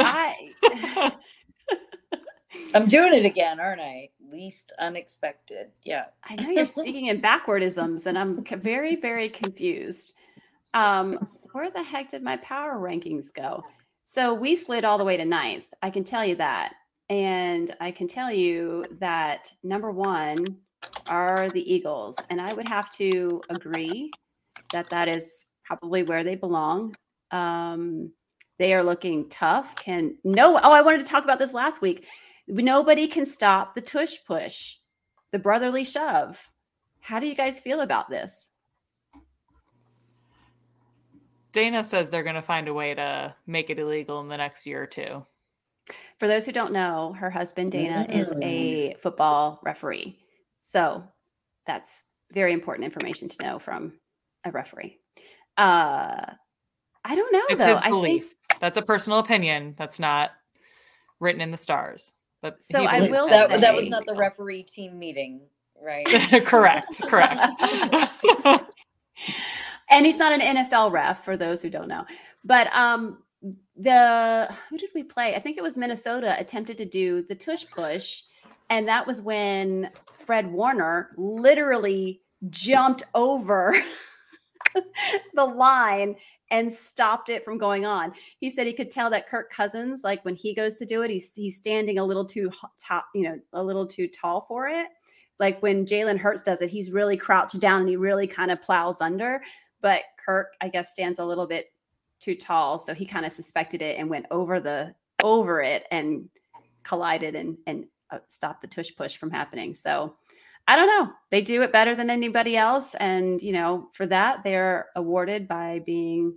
[0.01, 0.51] I
[2.75, 4.11] I'm doing it again, aren't I?
[4.33, 5.69] Least unexpected.
[5.85, 6.07] Yeah.
[6.25, 10.15] I know you're speaking in backwardisms, and I'm very, very confused.
[10.75, 13.65] Um, where the heck did my power rankings go?
[14.05, 15.65] So we slid all the way to ninth.
[15.83, 16.75] I can tell you that.
[17.11, 20.45] And I can tell you that number one
[21.09, 22.17] are the Eagles.
[22.31, 24.11] And I would have to agree
[24.73, 26.95] that that is probably where they belong.
[27.31, 28.13] Um,
[28.59, 29.75] they are looking tough.
[29.77, 32.07] Can no, oh, I wanted to talk about this last week.
[32.47, 34.77] Nobody can stop the tush push,
[35.33, 36.43] the brotherly shove.
[37.01, 38.51] How do you guys feel about this?
[41.59, 44.65] Dana says they're going to find a way to make it illegal in the next
[44.65, 45.27] year or two.
[46.21, 50.17] For those who don't know, her husband Dana is a football referee.
[50.61, 51.03] So
[51.67, 53.95] that's very important information to know from
[54.45, 54.99] a referee.
[55.57, 56.27] Uh
[57.05, 57.75] I don't know It's though.
[57.75, 58.27] his I belief.
[58.49, 59.75] think That's a personal opinion.
[59.77, 60.31] That's not
[61.19, 62.13] written in the stars.
[62.41, 63.61] But So I will that, that.
[63.63, 65.41] that was not the referee team meeting,
[65.83, 66.07] right?
[66.47, 67.01] correct.
[67.03, 67.37] Correct.
[69.91, 72.05] and he's not an NFL ref for those who don't know.
[72.45, 73.23] But um
[73.77, 75.35] the who did we play?
[75.35, 78.23] I think it was Minnesota attempted to do the tush push
[78.71, 79.91] and that was when
[80.27, 82.21] Fred Warner literally
[82.51, 83.75] jumped over
[85.35, 86.17] the line
[86.51, 88.13] and stopped it from going on.
[88.39, 91.11] He said he could tell that Kirk Cousins, like when he goes to do it,
[91.11, 94.89] he's he's standing a little too top, you know, a little too tall for it.
[95.39, 98.61] Like when Jalen Hurts does it, he's really crouched down and he really kind of
[98.61, 99.41] plows under.
[99.81, 101.73] But Kirk, I guess, stands a little bit
[102.21, 106.29] too tall, so he kind of suspected it and went over the over it and
[106.83, 109.75] collided and and uh, stopped the tush push from happening.
[109.75, 110.17] So
[110.67, 111.13] I don't know.
[111.31, 115.81] They do it better than anybody else, and you know, for that they're awarded by
[115.87, 116.35] being,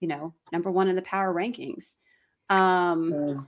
[0.00, 1.94] you know, number one in the power rankings.
[2.48, 3.46] Um.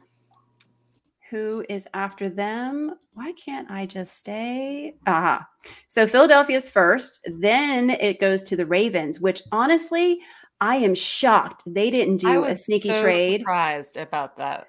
[1.31, 2.95] Who is after them?
[3.15, 4.95] Why can't I just stay?
[5.07, 5.47] Ah,
[5.89, 7.29] so Philadelphia's first.
[7.39, 10.21] Then it goes to the Ravens, which honestly,
[10.61, 13.41] I am shocked they didn't do a sneaky so trade.
[13.41, 14.69] Surprised about that.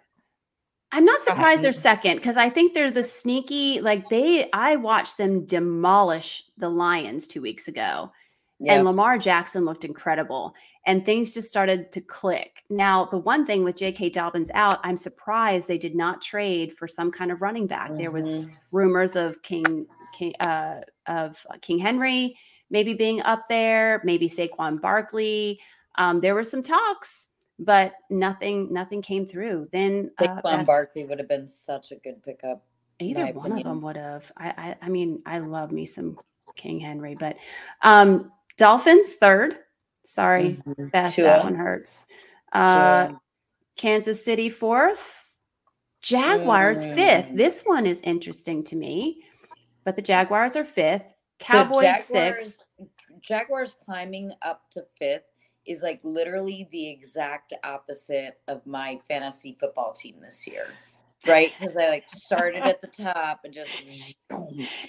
[0.94, 5.18] I'm not surprised they're second because I think they're the sneaky, like they, I watched
[5.18, 8.12] them demolish the Lions two weeks ago.
[8.62, 8.76] Yeah.
[8.76, 10.54] And Lamar Jackson looked incredible.
[10.86, 12.64] And things just started to click.
[12.70, 14.10] Now, the one thing with J.K.
[14.10, 17.92] Dobbins out, I'm surprised they did not trade for some kind of running back.
[17.96, 18.52] There was Mhm.
[18.72, 22.36] rumors of King, King uh, of King Henry
[22.72, 25.60] maybe being up there, maybe Saquon Barkley.
[25.96, 27.28] Um, there were some talks,
[27.60, 29.68] but nothing, nothing came through.
[29.74, 32.64] Then uh, Saquon Beth- Barkley would have been such a good pickup.
[33.00, 34.32] Either one of them would have.
[34.38, 36.18] I, I I mean, I love me some
[36.56, 37.36] King Henry, but
[37.82, 39.58] um Dolphins third.
[40.06, 40.92] Sorry, Mhm.
[40.92, 41.26] Beth, Tua.
[41.26, 42.06] that one hurts.
[42.54, 43.22] Uh Tua.
[43.76, 45.24] Kansas City fourth.
[46.02, 47.30] Jaguars fifth.
[47.30, 47.38] Mm.
[47.38, 49.24] This one is interesting to me.
[49.84, 51.04] But the Jaguars are fifth.
[51.42, 52.64] So Cowboys Jaguars, sixth.
[53.22, 55.24] Jaguars climbing up to fifth
[55.66, 60.68] is like literally the exact opposite of my fantasy football team this year.
[61.28, 61.54] Right?
[61.60, 63.70] Because I like started at the top and just.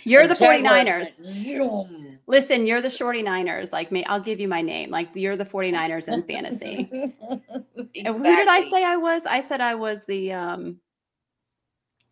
[0.05, 1.89] You're And the Jaguars 49ers.
[1.91, 2.19] went.
[2.27, 3.71] Listen, you're the Shorty Niners.
[3.73, 4.91] Like me, I'll give you my name.
[4.91, 6.89] Like you're the 49ers in fantasy.
[7.95, 9.27] And who did I say I was?
[9.27, 10.79] I said I was the um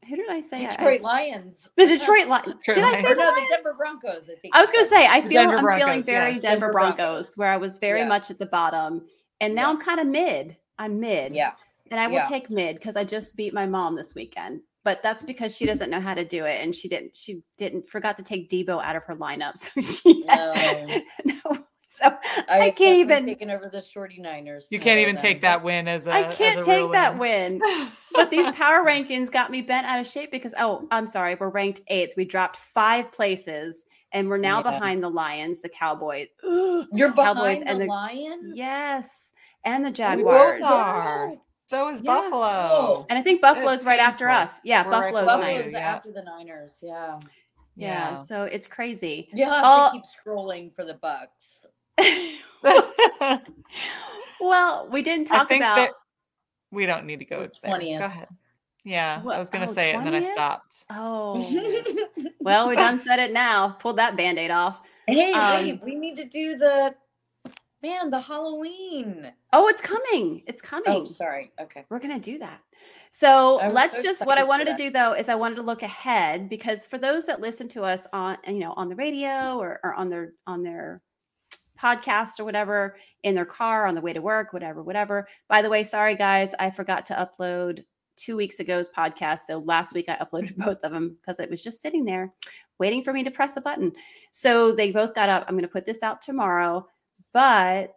[0.09, 0.67] who did I say?
[0.67, 1.69] I- Detroit Lions.
[1.77, 2.55] the Detroit Lions.
[2.65, 4.29] Did I say Or the no, the Denver Broncos.
[4.31, 4.55] I think.
[4.55, 7.37] I was gonna say I feel Denver I'm feeling very yes, Denver, Denver Broncos, Broncos.
[7.37, 8.09] where I was very Yeah.
[8.09, 9.07] much at the bottom,
[9.41, 9.71] and now Yeah.
[9.71, 10.57] I'm kind of mid.
[10.79, 11.53] I'm mid, Yeah.
[11.91, 12.29] And I will yeah.
[12.29, 14.61] take mid because I just beat my mom this weekend.
[14.85, 17.15] But that's because she doesn't know how to do it, and she didn't.
[17.17, 21.35] She didn't forgot to take Deebo out of her lineup, so she had, no.
[22.03, 22.15] So I,
[22.49, 23.25] I've can't definitely even.
[23.27, 24.69] taken over the Shorty Niners.
[24.71, 25.23] You can't even them.
[25.23, 26.13] take that win as a.
[26.13, 27.59] I as can't a take real that win.
[27.59, 27.93] win.
[28.15, 31.51] but these power rankings got me bent out of shape because oh i'm sorry we're
[31.51, 34.71] ranked eighth we dropped five places and we're now Yeah.
[34.71, 38.57] behind the lions the cowboys You're Cowboys behind and the, the- Lions.
[38.57, 39.33] yes
[39.67, 41.33] and the We jaguars both are.
[41.71, 42.15] So is Yeah.
[42.15, 42.43] Buffalo.
[42.47, 43.07] Oh.
[43.09, 45.53] and i think buffalo's right after us yeah We're right buffalo's below ninth.
[45.53, 45.57] you.
[45.59, 45.95] Buffalo's yeah.
[45.95, 46.79] after the Niners.
[46.83, 47.19] Yeah.
[47.77, 48.15] yeah.
[48.15, 49.87] so it's crazy You'll have Oh.
[49.87, 51.67] to keep scrolling for the Bucs.
[54.41, 55.91] well we didn't I talk think about that
[56.73, 57.73] we don't need to go The there.
[57.79, 57.99] 20th.
[57.99, 58.29] Go ahead.
[58.85, 60.75] Yeah, What- I was going to oh, say it and then I stopped.
[60.91, 62.09] oh
[62.41, 66.17] well we done said it now pulled that band-aid off hey, Um, wait, we need
[66.17, 66.95] to do the
[67.83, 69.33] man, the Halloween.
[69.53, 71.53] oh it's coming it's oh, coming Oh, sorry.
[71.61, 71.85] Okay.
[71.89, 72.61] We're going to do that.
[73.11, 75.83] So let's so just what I wanted to do though is I wanted to look
[75.83, 79.81] ahead because for those that listen to us on you know on the radio or,
[79.83, 81.03] or on their on their
[81.79, 85.69] podcast or whatever in their car on the way to work whatever whatever by the
[85.69, 87.85] way sorry guys I forgot to upload
[88.17, 91.65] two weeks ago's podcast so last week I uploaded both of them because it was
[91.65, 92.33] just sitting there
[92.79, 93.93] waiting for me to press the button
[94.31, 96.87] so they both got up I'm going to put this out tomorrow
[97.33, 97.95] but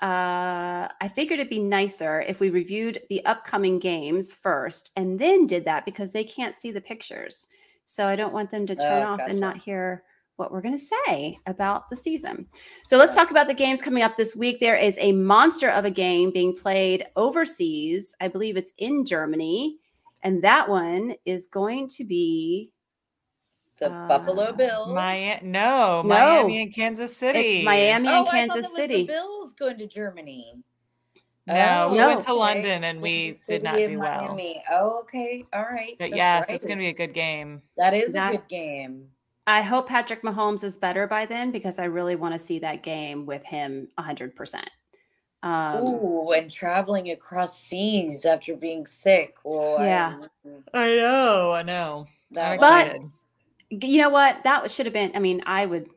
[0.00, 5.46] uh, I figured it'd be nicer if we reviewed the upcoming games first and then
[5.46, 7.48] did that because they can't see the pictures.
[7.84, 10.04] So I don't want them to turn Oh, off and not hear
[10.36, 12.46] what we're going to say about the season.
[12.86, 14.60] So let's talk about the games coming up this week.
[14.60, 18.14] There is a monster of a game being played overseas.
[18.20, 19.78] I believe it's in Germany.
[20.22, 22.70] And that one is going to be
[23.80, 24.88] The Uh, Buffalo Bills.
[24.88, 26.08] Miami, no, No.
[26.08, 27.58] Miami and Kansas City.
[27.58, 28.96] it's Miami oh, and Kansas that City.
[29.02, 30.54] the Bills going to Germany.
[31.46, 32.08] No, we No.
[32.08, 32.38] went to okay.
[32.38, 34.22] London and we Kansas did not do well.
[34.28, 34.62] Miami.
[34.70, 35.44] Oh, okay.
[35.52, 35.96] All right.
[35.98, 36.54] But That's yes, right.
[36.56, 37.62] it's going to be a good game.
[37.76, 39.10] That is That- a good game.
[39.46, 42.82] I hope Patrick Mahomes is better by then because I really want to see that
[42.82, 44.68] game with him 100%.
[45.42, 49.36] Um, Ooh, and traveling across seas after being sick.
[49.44, 50.18] Well, Yeah.
[50.74, 52.06] I know, I know.
[52.32, 53.10] that But- excited.
[53.70, 54.42] You know what?
[54.44, 55.88] That should have been, I mean, I would,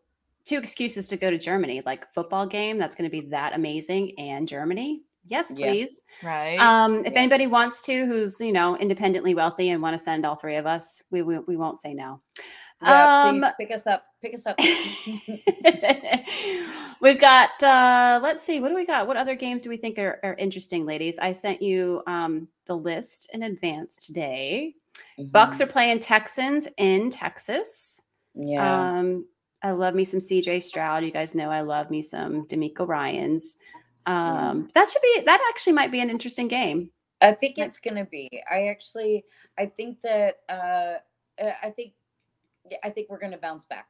[0.45, 4.17] two excuses to go to Germany, like football game that's going to be that amazing
[4.19, 5.03] and Germany.
[5.27, 5.71] Yes, Yeah.
[5.71, 6.01] please.
[6.23, 6.59] right?
[6.59, 7.19] Um, if Yeah.
[7.19, 10.65] anybody wants to, who's, you know, independently wealthy and want to send all three of
[10.65, 12.21] us, we, we, we won't say no.
[12.81, 14.05] yeah, um, please pick us up.
[14.21, 14.57] Pick us up.
[17.01, 19.07] We've got uh let's see, what do we got?
[19.07, 21.17] What other games do we think are, are interesting, ladies?
[21.19, 24.75] I sent you um the list in advance today.
[25.19, 25.63] Bucs Mm-hmm.
[25.63, 28.01] are playing Texans in Texas.
[28.33, 28.97] yeah.
[28.99, 29.25] Um
[29.63, 31.03] I love me some CJ Stroud.
[31.05, 33.57] You guys know I love me some DeMeco Ryans.
[34.05, 36.89] Um that should be that actually might be an interesting game.
[37.21, 38.27] I think it's gonna be.
[38.49, 39.23] I actually,
[39.59, 40.93] I think that, uh,
[41.61, 41.93] I think,
[42.83, 43.85] I think we're gonna bounce back.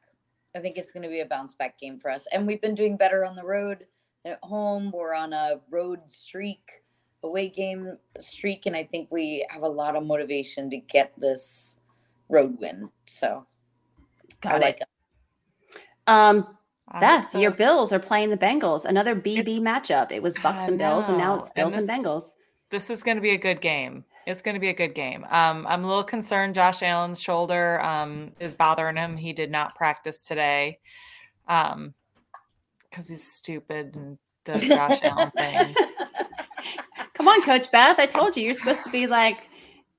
[0.54, 2.98] I think it's gonna be a bounce back game for us, and we've been doing
[2.98, 3.86] better on the road.
[4.26, 6.81] At home, we're on a road streak,
[7.22, 11.78] away game streak, and I think we have a lot of motivation to get this
[12.28, 12.90] road win.
[13.06, 13.46] So,
[14.40, 14.88] Got I like it.
[15.70, 15.78] it.
[16.06, 16.56] Um,
[17.00, 17.38] Beth, so.
[17.38, 18.84] your Bills are playing the Bengals.
[18.84, 20.12] Another BB it's, matchup.
[20.12, 22.30] It was Bucs and Bills, and now it's Bills and, this, and Bengals.
[22.70, 24.04] This is going to be a good game.
[24.26, 25.24] It's going to be a good game.
[25.30, 26.54] Um, I'm a little concerned.
[26.54, 29.16] Josh Allen's shoulder um, is bothering him.
[29.16, 30.78] He did not practice today
[31.46, 31.94] because um,
[33.08, 35.74] he's stupid and does Josh Allen thing.
[37.22, 38.00] Come on, Coach Beth.
[38.00, 39.48] I told you you're supposed to be like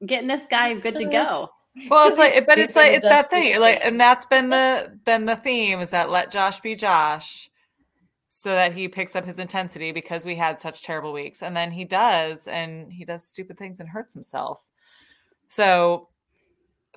[0.05, 1.49] getting this guy good to go.
[1.89, 5.23] Well, it's like, but it's like it's that thing, like, and that's been the been
[5.23, 7.49] the theme is that let Josh be Josh,
[8.27, 11.71] so that he picks up his intensity because we had such terrible weeks, and then
[11.71, 14.61] he does, and he does stupid things and hurts himself.
[15.47, 16.09] So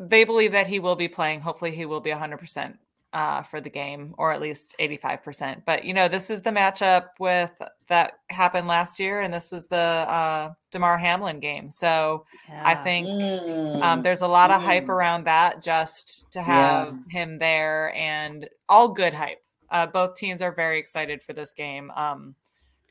[0.00, 1.42] they believe that he will be playing.
[1.42, 2.78] Hopefully, he will be 100 percent
[3.16, 5.62] uh, for the game, or at least 85%.
[5.64, 7.50] But you know, this is the matchup with
[7.88, 11.70] that happened last year, and this was the uh, Damar Hamlin game.
[11.70, 12.60] So yeah.
[12.62, 13.80] I think mm.
[13.80, 14.66] um, there's a lot of mm.
[14.66, 17.20] hype around that just to have yeah.
[17.20, 19.42] him there, and all good hype.
[19.70, 22.34] Uh, both teams are very excited for this game um,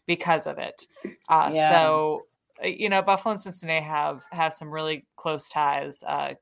[0.08, 0.88] because of it.
[1.30, 1.72] Uh, yeah.
[1.72, 2.26] So
[2.64, 6.34] uh, you know, Buffalo and Cincinnati have have some really close ties uh,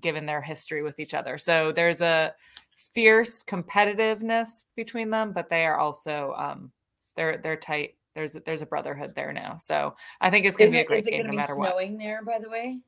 [0.00, 1.38] given their history with each other.
[1.38, 2.34] So there's a
[2.76, 6.72] fierce competitiveness between them, but they are also um,
[7.16, 7.94] they're they're tight.
[8.14, 11.06] There's there's a brotherhood there now, so I think it's going to be a great
[11.06, 11.70] game no matter what.
[11.70, 12.80] Snowing there, by the way,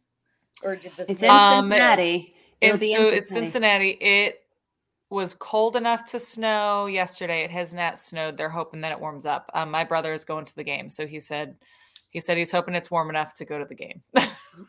[0.62, 1.09] or did this?
[1.09, 2.35] It's in um, Cincinnati.
[2.61, 3.16] It's, so in Cincinnati.
[3.16, 3.90] it's Cincinnati.
[4.01, 4.40] It
[5.11, 7.42] was cold enough to snow yesterday.
[7.42, 8.37] It has not snowed.
[8.37, 9.51] They're hoping that it warms up.
[9.55, 11.57] Um, my brother is going to the game, so he said
[12.11, 14.03] he said he's hoping it's warm enough to go to the game.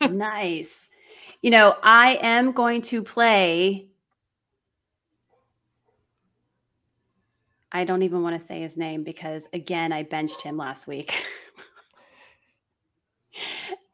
[0.00, 0.88] nice.
[1.42, 3.86] You know, I am going to play
[7.76, 11.12] I don't even want to say his name because again, I benched him last week.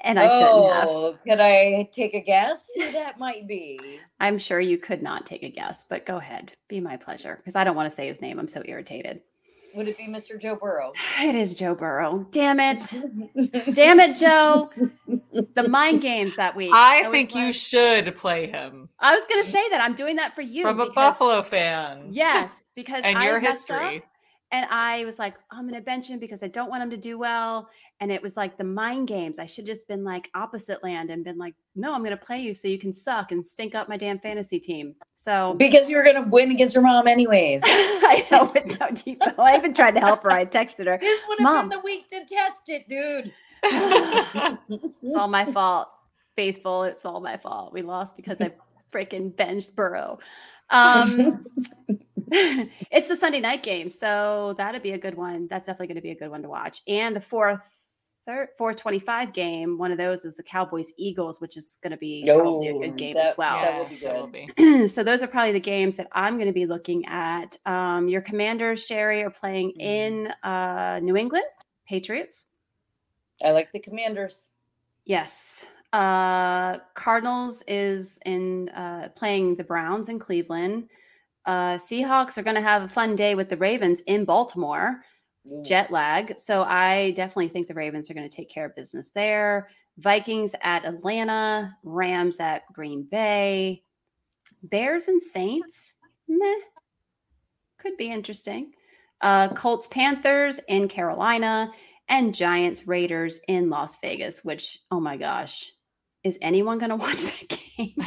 [0.00, 3.98] and I oh, Could I take a guess who that might be?
[4.20, 6.52] I'm sure you could not take a guess, but go ahead.
[6.68, 8.38] Be my pleasure because I don't want to say his name.
[8.38, 9.20] I'm so irritated.
[9.74, 10.40] Would it be Mr.
[10.40, 10.92] Joe Burrow?
[11.20, 12.26] It is Joe Burrow.
[12.30, 12.84] Damn it.
[13.72, 14.70] Damn it, Joe.
[15.54, 16.70] The mind games that week.
[16.72, 18.88] I, I think you should play him.
[19.00, 19.80] I was going to say that.
[19.80, 20.62] I'm doing that for you.
[20.62, 22.08] From a Buffalo fan.
[22.10, 23.98] Yes, because and I your history.
[23.98, 24.02] Up,
[24.52, 26.96] and I was like, I'm going to bench him because I don't want him to
[26.98, 27.70] do well.
[28.00, 29.38] And it was like the mind games.
[29.38, 32.38] I should just been like opposite land and been like, no, I'm going to play
[32.40, 34.94] you so you can suck and stink up my damn fantasy team.
[35.14, 37.62] So because you were going to win against your mom anyways.
[37.64, 39.38] I know with no Deebo.
[39.38, 40.30] I even tried to help her.
[40.30, 40.98] I texted her.
[40.98, 43.32] This would have been the week to test it, dude.
[43.62, 45.88] it's all my fault.
[46.36, 47.72] Faithful, it's all my fault.
[47.72, 48.52] We lost because I
[48.92, 50.18] freaking benched Burrow.
[50.68, 51.46] Um,
[52.90, 55.46] it's the Sunday night game, so that'd be a good one.
[55.48, 56.80] That's definitely going to be a good one to watch.
[56.88, 57.60] And the fourth,
[58.24, 61.98] third, four twenty-five game, one of those is the Cowboys Eagles, which is going to
[61.98, 63.60] be oh, probably a good game that, as well.
[63.60, 64.88] That will be good.
[64.90, 67.58] so those are probably the games that I'm going to be looking at.
[67.66, 69.82] Um, your Commanders, Sherry, are playing mm.
[69.82, 71.44] in uh, New England
[71.86, 72.46] Patriots.
[73.44, 74.48] I like the Commanders.
[75.04, 75.66] Yes.
[75.92, 80.88] Uh, Cardinals is in uh, playing the Browns in Cleveland.
[81.44, 85.02] Uh, Seahawks are going to have a fun day with the Ravens in Baltimore.
[85.64, 86.38] Jet lag.
[86.38, 89.68] So I definitely think the Ravens are going to take care of business there.
[89.98, 93.82] Vikings at Atlanta, Rams at Green Bay,
[94.62, 95.94] Bears and Saints.
[96.28, 96.60] Meh.
[97.78, 98.72] Could be interesting.
[99.20, 101.70] Uh, Colts Panthers in Carolina
[102.08, 105.72] and Giants Raiders in Las Vegas, which, oh my gosh,
[106.24, 107.96] is anyone going to watch that game?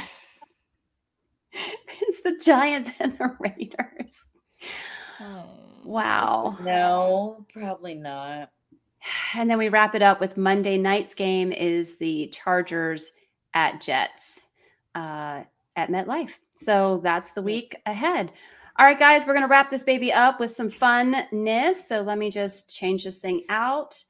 [2.26, 4.28] the Giants and the Raiders.
[5.22, 5.46] Oh,
[5.86, 6.58] wow.
[6.62, 8.52] No, probably not.
[9.36, 13.14] And then we wrap it up with Monday night's game is the Chargers
[13.54, 14.48] at Jets
[14.96, 15.44] uh,
[15.76, 16.34] at MetLife.
[16.56, 18.32] So that's the week ahead.
[18.78, 21.76] All right, guys, we're going to wrap this baby up with some funness.
[21.76, 24.04] So let me just change this thing out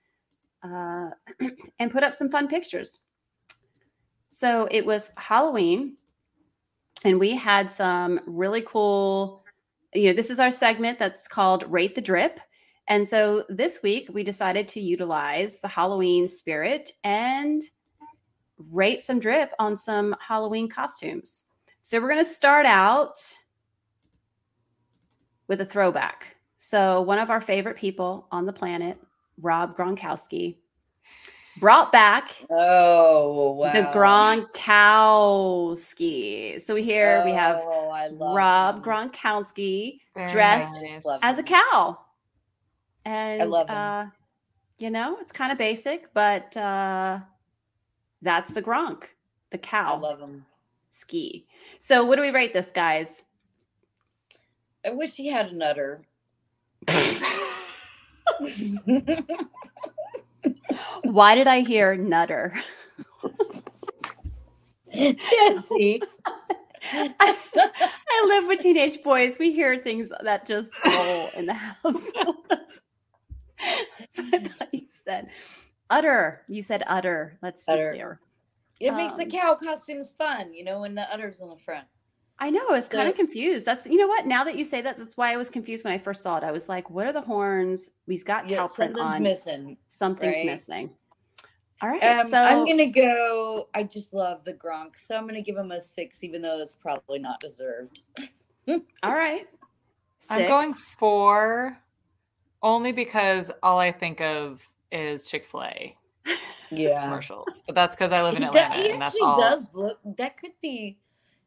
[0.63, 1.09] uh,
[1.79, 3.01] and put up some fun pictures.
[4.31, 5.97] So it was Halloween
[7.05, 9.43] and we had some really cool
[9.93, 12.39] you know this is our segment that's called rate the drip.
[12.87, 17.63] And so this week we decided to utilize the halloween spirit and
[18.71, 21.45] rate some drip on some halloween costumes.
[21.81, 23.17] So we're going to start out
[25.47, 26.35] with a throwback.
[26.57, 28.97] So one of our favorite people on the planet
[29.41, 30.57] rob gronkowski
[31.57, 33.73] brought back Oh wow.
[33.73, 36.61] the Gronkowski.
[36.61, 38.83] So we here we have Oh, I love Rob him.
[38.83, 41.03] Gronkowski Very dressed nice.
[41.21, 41.99] As a cow.
[43.05, 44.05] And love uh
[44.77, 47.19] you know, it's kind of basic, but uh
[48.21, 49.03] that's the Gronk,
[49.51, 50.45] the I cow love him.
[50.91, 51.47] ski.
[51.79, 53.23] So what do we rate this, guys?
[54.85, 56.01] I wish he had an udder.
[61.03, 62.53] Why did I hear nutter?
[64.93, 66.01] Jesse.
[66.93, 69.37] I live with teenage boys.
[69.39, 71.75] We hear things that just roll in the house.
[72.49, 75.29] That's what I thought you said.
[75.89, 76.41] Utter.
[76.47, 77.37] You said utter.
[77.41, 78.19] Let's be clear.
[78.79, 81.87] It makes the Um, cow costumes fun, you know, when the udder's on the front.
[82.37, 82.67] I know.
[82.69, 83.65] I was kind of confused.
[83.65, 84.25] That's you know what.
[84.25, 86.43] Now that you say that, that's why I was confused when I first saw it.
[86.43, 87.91] I was like, "What are the horns?
[88.07, 89.23] He's got Yeah, cow print on.
[89.23, 89.77] missing.
[89.89, 90.45] Something's right?
[90.45, 90.89] missing."
[91.81, 92.03] All right.
[92.03, 93.69] Um, so I'm gonna go.
[93.73, 96.73] I just love the Gronk, so I'm gonna give him a six, even though that's
[96.73, 98.03] probably not deserved.
[98.67, 99.47] all right.
[100.29, 100.95] I'm going Six.
[100.99, 101.77] four
[102.63, 105.97] only because all I think of is Chick fil A
[106.71, 107.61] Yeah, commercials.
[107.65, 109.35] But that's because I live in he, do- Atlanta he and that's all.
[109.35, 109.99] does look.
[110.17, 110.97] That could be.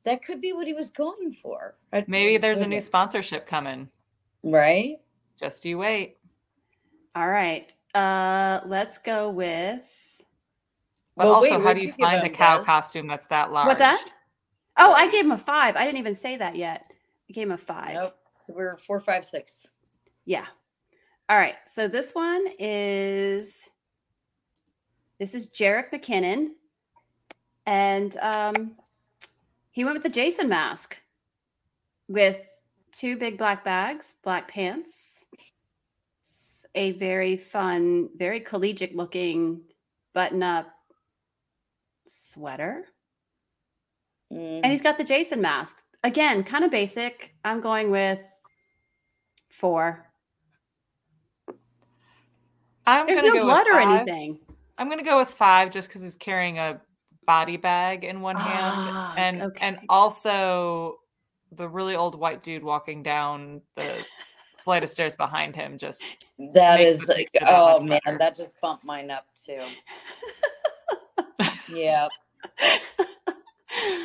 [0.04, 1.76] That could be what he was going for.
[1.92, 2.86] I- Maybe there's a new goodness.
[2.86, 3.88] sponsorship coming.
[4.42, 4.98] right.
[5.38, 6.16] Just you wait.
[7.14, 7.72] All right.
[7.94, 10.20] Uh, let's go with.
[11.16, 12.64] But Well, also, wait, how do you you find a cow Des?
[12.64, 13.66] costume that's that large?
[13.68, 14.04] What's that?
[14.76, 15.76] Oh, I gave him a five.
[15.76, 16.86] I didn't even say that yet.
[17.28, 17.94] I gave him a five.
[17.94, 18.16] Nope.
[18.46, 19.66] So we're four, five, six.
[20.24, 20.46] Yeah.
[21.28, 21.54] All right.
[21.66, 23.68] So this one is
[25.18, 26.48] this is Jerick McKinnon.
[27.66, 28.76] And um
[29.78, 31.00] he went with the Jason mask
[32.08, 32.40] with
[32.90, 35.24] two big black bags, black pants,
[36.74, 39.60] a very fun, very collegiate looking
[40.14, 40.66] button up
[42.08, 42.86] sweater.
[44.32, 45.76] Mm, And he's got the Jason mask.
[46.02, 47.32] Again, kind of basic.
[47.44, 48.24] I'm going with
[49.48, 50.10] four.
[52.84, 54.00] I'm There's no go blood or five.
[54.00, 54.40] anything.
[54.76, 56.80] I'm gonna go with five just because he's carrying a
[57.28, 59.58] body bag in one hand, Ah, and okay.
[59.66, 60.98] and also
[61.52, 64.02] the really old white dude walking down the
[64.64, 65.76] flight of stairs behind him.
[65.78, 66.02] Just
[66.54, 68.18] that is like, oh man, better.
[68.18, 69.62] that just bumped mine up too.
[71.72, 72.08] yeah.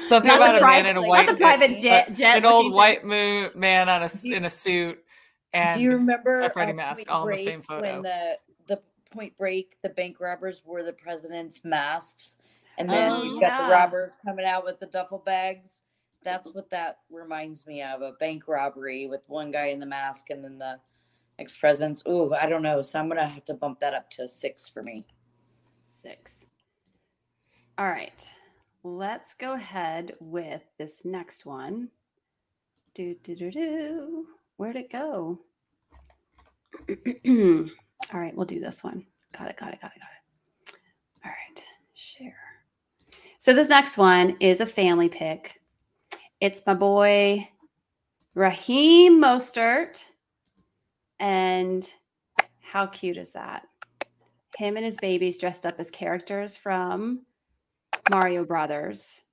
[0.08, 2.14] something Not about a man in a white Not the private jet.
[2.14, 5.00] jet an old white man on a you- in a suit
[5.54, 7.82] and Do you remember a Freddy mask all in the same photo.
[7.82, 12.38] when the the Point Break the bank robbers wore the president's masks,
[12.78, 13.68] and then Oh, you've got yeah.
[13.68, 15.82] the robbers coming out with the duffel bags.
[16.24, 20.30] That's what that reminds me of a bank robbery with one guy in the mask
[20.30, 20.80] and then the
[21.40, 22.04] ex presidents.
[22.08, 22.82] Ooh, I don't know.
[22.82, 25.06] So I'm gonna have to bump that up to a six for me.
[25.90, 26.46] Six.
[27.78, 28.26] All right.
[28.84, 31.90] Let's go ahead with this next one.
[32.94, 34.28] Do do do do.
[34.58, 35.40] Where'd it go?
[38.14, 39.06] All right, we'll do this one.
[39.38, 40.76] Got it, got it, got it, got it.
[41.26, 41.64] All right,
[41.94, 42.36] share.
[43.44, 45.60] So this next one is a family pick.
[46.40, 47.50] It's my boy
[48.36, 50.02] Raheem Mostert.
[51.20, 51.86] And
[52.62, 53.64] how cute is that?
[54.56, 57.26] Him and his babies dressed up as characters from
[58.10, 59.26] Mario Brothers.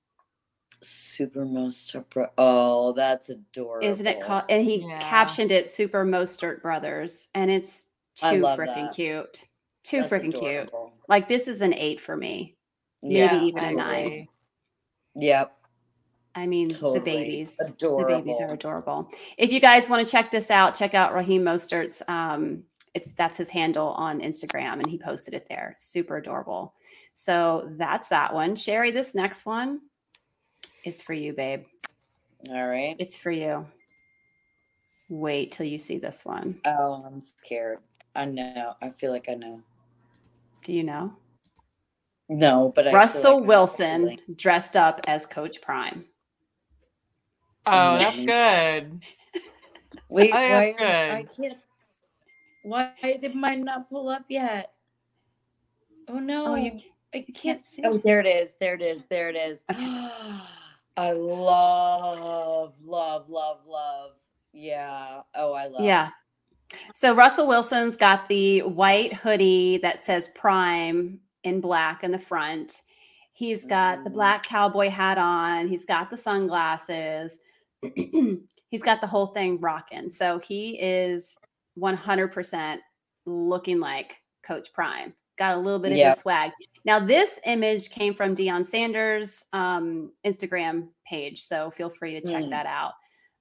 [0.82, 1.94] Super most
[2.36, 3.86] oh, that's adorable.
[3.88, 4.42] Isn't it called?
[4.48, 4.98] And he Yeah.
[4.98, 7.28] captioned it Super Mostert Brothers.
[7.36, 9.44] And it's too freaking cute.
[9.84, 10.68] Too freaking cute.
[11.06, 12.56] Like this is an eight for me.
[13.02, 14.04] Maybe Yeah, even a I nine.
[14.06, 14.28] agree.
[15.16, 15.56] Yep.
[16.34, 16.98] I mean, Totally.
[17.00, 17.56] the babies.
[17.56, 17.64] The
[18.06, 18.52] babies are Adorable.
[18.52, 19.10] adorable.
[19.36, 22.02] If you guys want to check this out, check out Raheem Mostert's.
[22.08, 22.62] Um,
[22.94, 25.74] it's that's his handle on Instagram, and he posted it there.
[25.78, 26.74] Super adorable.
[27.14, 28.54] So that's that one.
[28.54, 29.80] Sherry, this next one
[30.84, 31.64] is for you, babe.
[32.48, 32.96] All right.
[32.98, 33.66] It's for you.
[35.08, 36.60] Wait till you see this one.
[36.64, 37.78] Oh, I'm scared.
[38.14, 38.74] I know.
[38.80, 39.60] I feel like I know.
[40.62, 41.12] Do you know?
[42.30, 44.18] No, but Russell like I have Wilson feeling.
[44.36, 46.04] dressed up as Coach Prime.
[47.66, 49.02] Oh, that's good.
[50.10, 51.58] Wait, I why think are- that's I can't.
[52.62, 54.72] Why did mine not pull up yet?
[56.08, 56.46] Oh no!
[56.46, 56.78] Oh, you,
[57.12, 57.82] I can't see.
[57.84, 58.54] Oh, there it is.
[58.60, 59.02] There it is.
[59.10, 59.64] There it is.
[59.68, 64.10] I love, love, love, love.
[64.52, 65.22] Yeah.
[65.34, 65.82] Oh, I love.
[65.84, 66.10] Yeah.
[66.94, 72.82] So Russell Wilson's got the white hoodie that says Prime in black in the front.
[73.32, 74.14] He's got the Mm.
[74.14, 75.68] black cowboy hat on.
[75.68, 77.38] He's got the sunglasses.
[77.94, 80.10] He's got the whole thing rocking.
[80.10, 81.36] So he is
[81.78, 82.78] 100%
[83.26, 86.52] looking like Coach Prime got a little bit of his swag.
[86.84, 92.44] Now, this image came from Deion Sanders' um, Instagram page, so feel free to check
[92.44, 92.50] Hmm.
[92.50, 92.92] that out.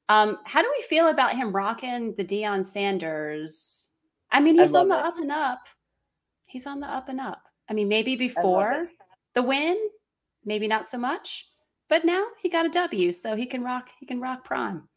[0.08, 3.90] Um, how do we feel about him rocking the Deion Sanders?
[4.32, 5.06] I mean, I he's on the it.
[5.06, 5.60] up and up.
[6.46, 7.42] He's on the up and up.
[7.70, 8.90] I mean, maybe before
[9.36, 9.78] the win,
[10.44, 11.50] maybe not so much,
[11.88, 13.90] but now he got a W, so he can rock.
[14.00, 14.88] He can rock prime.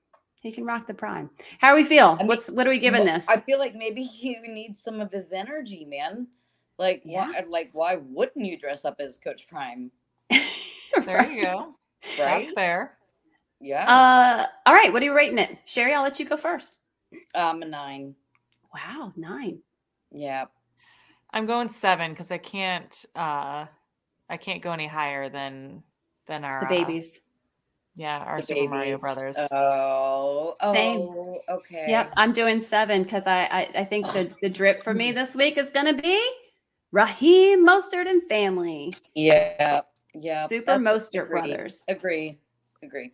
[0.43, 1.31] He can rock the prime.
[1.59, 2.17] How do we feel?
[2.17, 3.29] mean, What's what are we giving Well, this?
[3.29, 6.27] I feel like maybe he needs some of his energy, man.
[6.79, 9.91] Like, why, like, why wouldn't you dress up as Coach Prime?
[11.07, 11.75] There you go.
[12.19, 12.45] Right?
[12.45, 12.99] That's fair.
[13.61, 13.85] Yeah.
[13.89, 14.93] Uh, all right.
[14.93, 15.95] What are you rating it, Sherry?
[15.95, 16.81] I'll let you go first.
[17.35, 18.15] I'm a nine.
[18.75, 19.61] Wow, nine.
[20.11, 20.47] Yeah.
[21.33, 23.05] I'm going seven because I can't.
[23.15, 23.67] uh
[24.29, 25.83] I can't go any higher than
[26.27, 27.21] than our The uh, babies.
[27.97, 28.99] yeah, our The Super Mario.
[28.99, 29.37] Brothers.
[29.51, 30.57] Oh.
[30.61, 30.73] Oh.
[30.73, 31.39] Same.
[31.49, 31.87] Okay.
[31.89, 35.35] Yep, I'm doing seven because I, I I think the the drip for me this
[35.35, 36.21] week is gonna be
[36.93, 38.93] Raheem Mostert and family.
[39.15, 39.81] Yeah.
[40.15, 40.47] Yeah.
[40.47, 41.41] Super that's- Mostert agree.
[41.41, 41.85] brothers.
[41.89, 42.39] Agree.
[42.83, 43.13] Agree.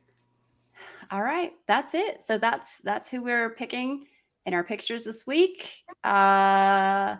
[1.10, 2.22] All right, that's it.
[2.22, 4.06] So that's that's who we're picking
[4.46, 5.72] in our pictures this week.
[6.04, 7.16] Uh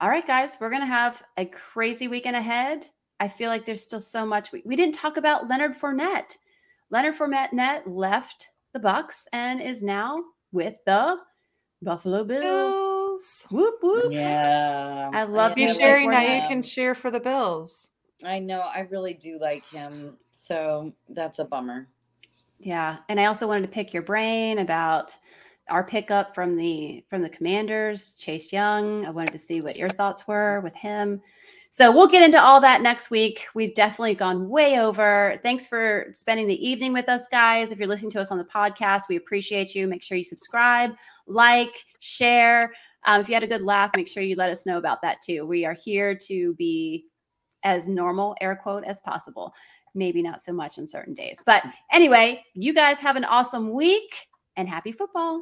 [0.00, 2.86] all right, guys, we're gonna have a crazy weekend ahead.
[3.18, 4.50] I feel like there's still so much.
[4.50, 6.36] We, we didn't talk about Leonard Fournette.
[6.90, 10.22] Leonard Fournette net left the Bucs and is now
[10.52, 11.16] with the
[11.82, 12.42] Buffalo Bills.
[12.42, 13.46] Bills.
[13.50, 14.12] Whoop whoop.
[14.12, 15.10] Yeah.
[15.12, 16.34] I love you Yeah, sharing like now.
[16.34, 17.88] You can cheer for the Bills.
[18.24, 18.60] I know.
[18.60, 20.16] I really do like him.
[20.30, 21.88] So that's a bummer.
[22.58, 25.16] Yeah, and I also wanted to pick your brain about
[25.70, 29.06] our pickup from the from the Commanders, Chase Young.
[29.06, 31.22] I wanted to see what your thoughts were with him.
[31.72, 33.46] So we'll get into all that next week.
[33.54, 35.38] We've definitely gone way over.
[35.44, 37.70] Thanks for spending the evening with us, guys.
[37.70, 39.86] If you're listening to us on the podcast, we appreciate you.
[39.86, 40.96] Make sure you subscribe,
[41.28, 42.72] like, share.
[43.06, 45.22] Um, if you had a good laugh, make sure you let us know about that
[45.22, 45.46] too.
[45.46, 47.06] We are here to be
[47.62, 49.54] as normal, air quote, as possible.
[49.94, 51.40] Maybe not so much on certain days.
[51.46, 51.62] But
[51.92, 54.12] anyway, you guys have an awesome week
[54.56, 55.40] and happy football.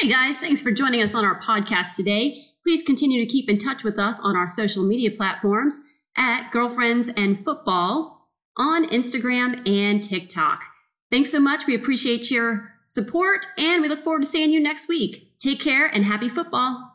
[0.00, 2.44] Hey guys, thanks for joining us on our podcast today.
[2.62, 5.80] Please continue to keep in touch with us on our social media platforms
[6.16, 10.62] at Girlfriends and Football on Instagram and TikTok.
[11.10, 11.66] Thanks so much.
[11.66, 15.36] We appreciate your support and we look forward to seeing you next week.
[15.40, 16.87] Take care and happy football.